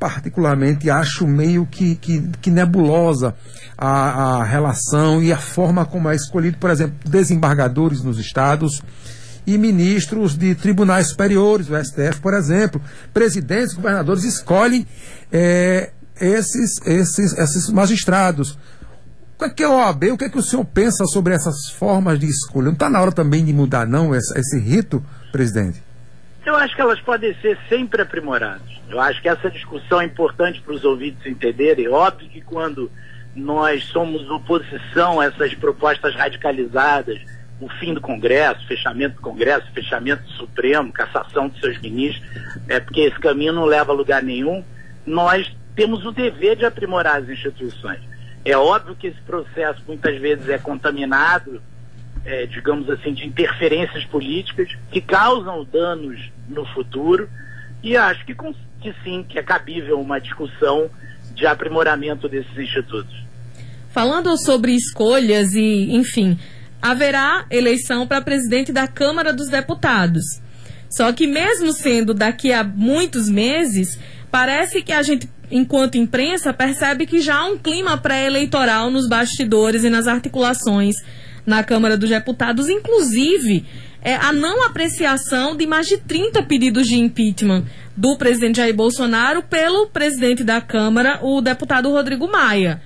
particularmente 0.00 0.88
acho 0.88 1.28
meio 1.28 1.66
que, 1.66 1.94
que, 1.94 2.26
que 2.40 2.50
nebulosa 2.50 3.34
a, 3.76 4.38
a, 4.38 4.44
relação 4.44 5.22
e 5.22 5.30
a 5.30 5.36
forma 5.36 5.84
como 5.84 6.08
é 6.08 6.16
escolhido, 6.16 6.56
por 6.56 6.70
exemplo, 6.70 6.96
desembargadores 7.04 8.02
nos 8.02 8.18
estados 8.18 8.80
e 9.46 9.58
ministros 9.58 10.36
de 10.36 10.54
tribunais 10.54 11.08
superiores, 11.08 11.68
o 11.68 11.76
STF, 11.76 12.20
por 12.22 12.32
exemplo, 12.32 12.80
presidentes, 13.12 13.74
governadores 13.74 14.24
escolhem 14.24 14.86
é, 15.30 15.90
esses, 16.18 16.80
esses, 16.86 17.36
esses 17.36 17.68
magistrados. 17.68 18.58
O 19.38 19.50
que 19.50 19.62
é, 19.62 19.68
o 19.68 19.72
OAB? 19.72 20.04
O 20.12 20.16
que 20.16 20.24
é 20.24 20.28
que 20.30 20.38
o 20.38 20.42
senhor 20.42 20.64
pensa 20.64 21.04
sobre 21.06 21.34
essas 21.34 21.70
formas 21.78 22.18
de 22.18 22.26
escolha? 22.26 22.66
Não 22.66 22.72
está 22.72 22.88
na 22.88 23.00
hora 23.00 23.12
também 23.12 23.44
de 23.44 23.52
mudar, 23.52 23.86
não, 23.86 24.14
esse 24.14 24.58
rito, 24.58 25.04
presidente? 25.30 25.82
Eu 26.50 26.56
acho 26.56 26.74
que 26.74 26.80
elas 26.80 27.00
podem 27.00 27.32
ser 27.34 27.56
sempre 27.68 28.02
aprimoradas. 28.02 28.68
Eu 28.88 28.98
acho 29.00 29.22
que 29.22 29.28
essa 29.28 29.48
discussão 29.48 30.00
é 30.00 30.04
importante 30.04 30.60
para 30.60 30.74
os 30.74 30.84
ouvintes 30.84 31.24
entenderem. 31.24 31.86
Óbvio 31.86 32.28
que 32.28 32.40
quando 32.40 32.90
nós 33.36 33.84
somos 33.84 34.28
oposição 34.28 35.20
a 35.20 35.26
essas 35.26 35.54
propostas 35.54 36.12
radicalizadas, 36.16 37.20
o 37.60 37.68
fim 37.68 37.94
do 37.94 38.00
Congresso, 38.00 38.66
fechamento 38.66 39.14
do 39.14 39.22
Congresso, 39.22 39.70
fechamento 39.72 40.24
do 40.24 40.30
Supremo, 40.30 40.92
cassação 40.92 41.48
de 41.48 41.60
seus 41.60 41.80
ministros, 41.80 42.28
é 42.68 42.80
porque 42.80 43.02
esse 43.02 43.20
caminho 43.20 43.52
não 43.52 43.64
leva 43.64 43.92
a 43.92 43.94
lugar 43.94 44.20
nenhum. 44.20 44.64
Nós 45.06 45.48
temos 45.76 46.04
o 46.04 46.10
dever 46.10 46.56
de 46.56 46.64
aprimorar 46.64 47.18
as 47.18 47.28
instituições. 47.28 48.00
É 48.44 48.56
óbvio 48.56 48.96
que 48.96 49.06
esse 49.06 49.20
processo 49.20 49.80
muitas 49.86 50.20
vezes 50.20 50.48
é 50.48 50.58
contaminado, 50.58 51.62
é, 52.24 52.46
digamos 52.46 52.88
assim, 52.90 53.12
de 53.12 53.26
interferências 53.26 54.04
políticas 54.04 54.68
que 54.90 55.00
causam 55.00 55.64
danos 55.64 56.20
no 56.48 56.64
futuro 56.66 57.28
e 57.82 57.96
acho 57.96 58.24
que, 58.24 58.34
que 58.34 58.94
sim, 59.02 59.24
que 59.28 59.38
é 59.38 59.42
cabível 59.42 60.00
uma 60.00 60.20
discussão 60.20 60.90
de 61.34 61.46
aprimoramento 61.46 62.28
desses 62.28 62.56
institutos. 62.56 63.14
Falando 63.90 64.36
sobre 64.36 64.72
escolhas 64.74 65.52
e, 65.54 65.94
enfim, 65.94 66.38
haverá 66.80 67.46
eleição 67.50 68.06
para 68.06 68.20
presidente 68.20 68.72
da 68.72 68.86
Câmara 68.86 69.32
dos 69.32 69.48
Deputados. 69.48 70.22
Só 70.90 71.12
que 71.12 71.26
mesmo 71.26 71.72
sendo 71.72 72.12
daqui 72.12 72.52
a 72.52 72.62
muitos 72.62 73.28
meses, 73.28 73.98
parece 74.30 74.82
que 74.82 74.92
a 74.92 75.02
gente, 75.02 75.28
enquanto 75.50 75.96
imprensa, 75.96 76.52
percebe 76.52 77.06
que 77.06 77.20
já 77.20 77.36
há 77.36 77.46
um 77.46 77.56
clima 77.56 77.96
pré-eleitoral 77.96 78.90
nos 78.90 79.08
bastidores 79.08 79.84
e 79.84 79.90
nas 79.90 80.06
articulações 80.06 80.96
na 81.46 81.62
Câmara 81.62 81.96
dos 81.96 82.08
Deputados, 82.08 82.68
inclusive 82.68 83.64
é, 84.02 84.14
a 84.14 84.32
não 84.32 84.64
apreciação 84.64 85.56
de 85.56 85.66
mais 85.66 85.86
de 85.86 85.98
30 85.98 86.42
pedidos 86.44 86.86
de 86.86 86.96
impeachment 86.96 87.64
do 87.96 88.16
presidente 88.16 88.56
Jair 88.56 88.74
Bolsonaro 88.74 89.42
pelo 89.42 89.88
presidente 89.88 90.42
da 90.42 90.60
Câmara, 90.60 91.18
o 91.22 91.40
deputado 91.40 91.90
Rodrigo 91.90 92.26
Maia. 92.26 92.80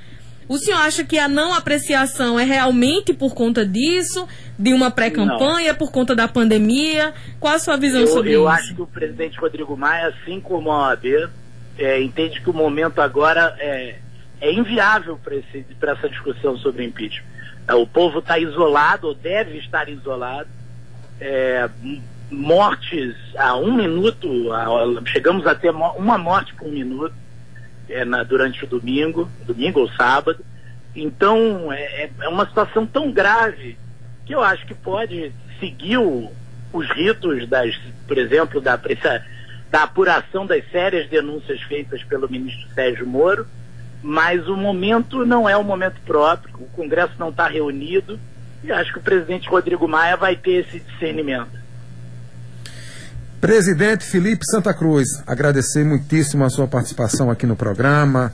O 0.47 0.59
senhor 0.59 0.79
acha 0.79 1.05
que 1.05 1.19
a 1.19 1.27
não 1.27 1.55
apreciação 1.55 2.39
é 2.39 2.45
realmente 2.45 3.15
por 3.15 3.35
conta 3.35 3.65
disso, 3.65 4.29
de 4.59 4.75
uma 4.75 4.91
pré-campanha, 4.91 5.73
por 5.73 5.91
conta 5.91 6.15
da 6.15 6.29
pandemia? 6.29 7.15
Qual 7.41 7.55
a 7.55 7.59
sua 7.59 7.77
visão 7.77 8.03
eu, 8.03 8.07
sobre 8.09 8.33
eu 8.33 8.41
isso? 8.41 8.43
Eu 8.43 8.49
acho 8.49 8.75
que 8.75 8.83
o 8.83 8.87
presidente 8.87 9.39
Rodrigo 9.39 9.77
Maia, 9.77 10.09
assim 10.09 10.41
como 10.41 10.71
a 10.71 10.89
OAB, 10.89 11.31
é, 11.79 12.03
entende 12.03 12.41
que 12.41 12.51
o 12.51 12.53
momento 12.53 13.01
agora 13.01 13.57
é, 13.59 13.97
é 14.41 14.53
inviável 14.53 15.19
para 15.19 15.93
essa 15.93 16.09
discussão 16.09 16.59
sobre 16.59 16.85
impeachment. 16.85 17.34
O 17.73 17.87
povo 17.87 18.19
está 18.19 18.39
isolado, 18.39 19.09
ou 19.09 19.15
deve 19.15 19.59
estar 19.59 19.89
isolado. 19.89 20.49
É, 21.21 21.69
mortes 22.31 23.15
a 23.37 23.57
um 23.57 23.75
minuto, 23.75 24.53
a, 24.53 24.67
chegamos 25.07 25.47
a 25.47 25.55
ter 25.55 25.71
uma 25.71 26.19
morte 26.19 26.55
por 26.55 26.69
minuto 26.69 27.15
é, 27.89 28.05
na, 28.05 28.23
durante 28.23 28.65
o 28.65 28.67
domingo, 28.67 29.31
domingo 29.47 29.81
ou 29.81 29.89
sábado. 29.91 30.45
Então, 30.95 31.73
é, 31.73 32.11
é 32.21 32.29
uma 32.29 32.47
situação 32.47 32.87
tão 32.87 33.11
grave 33.11 33.79
que 34.27 34.35
eu 34.35 34.43
acho 34.43 34.67
que 34.67 34.75
pode 34.75 35.33
seguir 35.59 35.99
o, 35.99 36.31
os 36.73 36.89
ritos, 36.91 37.49
das, 37.49 37.75
por 38.07 38.19
exemplo, 38.19 38.61
da, 38.61 38.79
da 39.71 39.83
apuração 39.83 40.47
das 40.47 40.69
sérias 40.71 41.09
denúncias 41.09 41.61
feitas 41.63 42.03
pelo 42.05 42.29
ministro 42.29 42.69
Sérgio 42.75 43.07
Moro, 43.07 43.47
mas 44.05 44.47
o 44.47 44.55
momento 44.55 45.25
não 45.25 45.49
é 45.49 45.57
o 45.57 45.65
momento 45.65 45.99
próprio, 46.05 46.55
o 46.61 46.67
Congresso 46.77 47.15
não 47.19 47.31
está 47.31 47.49
reunido, 47.49 48.21
e 48.63 48.71
acho 48.71 48.93
que 48.93 48.99
o 48.99 49.03
presidente 49.03 49.49
Rodrigo 49.49 49.89
Maia 49.89 50.15
vai 50.15 50.37
ter 50.37 50.67
esse 50.67 50.79
discernimento. 50.79 51.65
Presidente 53.41 54.05
Felipe 54.05 54.45
Santa 54.51 54.75
Cruz, 54.75 55.09
agradecer 55.27 55.85
muitíssimo 55.85 56.45
a 56.45 56.51
sua 56.51 56.67
participação 56.67 57.31
aqui 57.31 57.47
no 57.47 57.57
programa, 57.57 58.31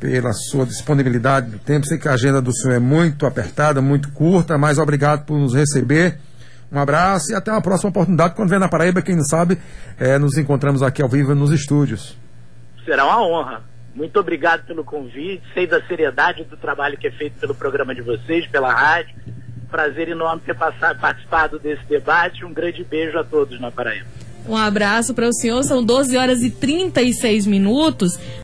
pela 0.00 0.32
sua 0.32 0.66
disponibilidade 0.66 1.48
de 1.48 1.58
tempo. 1.58 1.86
Sei 1.86 1.96
que 1.96 2.08
a 2.08 2.12
agenda 2.12 2.42
do 2.42 2.52
senhor 2.52 2.74
é 2.74 2.80
muito 2.80 3.24
apertada, 3.24 3.80
muito 3.80 4.10
curta, 4.10 4.58
mas 4.58 4.78
obrigado 4.78 5.24
por 5.24 5.38
nos 5.38 5.54
receber. 5.54 6.18
Um 6.72 6.78
abraço 6.78 7.30
e 7.30 7.36
até 7.36 7.52
uma 7.52 7.62
próxima 7.62 7.90
oportunidade. 7.90 8.34
Quando 8.34 8.48
vier 8.48 8.60
na 8.60 8.68
Paraíba, 8.68 9.00
quem 9.00 9.14
não 9.14 9.24
sabe, 9.24 9.58
é, 9.96 10.18
nos 10.18 10.36
encontramos 10.36 10.82
aqui 10.82 11.00
ao 11.00 11.08
vivo 11.08 11.36
nos 11.36 11.52
estúdios. 11.52 12.18
Será 12.84 13.04
uma 13.04 13.24
honra. 13.24 13.73
Muito 13.94 14.18
obrigado 14.18 14.66
pelo 14.66 14.82
convite. 14.84 15.42
Sei 15.54 15.66
da 15.66 15.80
seriedade 15.86 16.44
do 16.44 16.56
trabalho 16.56 16.98
que 16.98 17.06
é 17.06 17.10
feito 17.10 17.38
pelo 17.38 17.54
programa 17.54 17.94
de 17.94 18.02
vocês, 18.02 18.46
pela 18.48 18.72
rádio. 18.72 19.14
Prazer 19.70 20.08
enorme 20.08 20.42
ter 20.44 20.54
passado, 20.54 21.00
participado 21.00 21.58
desse 21.58 21.84
debate. 21.84 22.44
Um 22.44 22.52
grande 22.52 22.82
beijo 22.82 23.16
a 23.18 23.24
todos 23.24 23.60
na 23.60 23.70
Paraíba. 23.70 24.06
Um 24.46 24.56
abraço 24.56 25.14
para 25.14 25.28
o 25.28 25.32
senhor. 25.32 25.62
São 25.62 25.82
12 25.82 26.16
horas 26.16 26.42
e 26.42 26.50
36 26.50 27.46
minutos. 27.46 28.18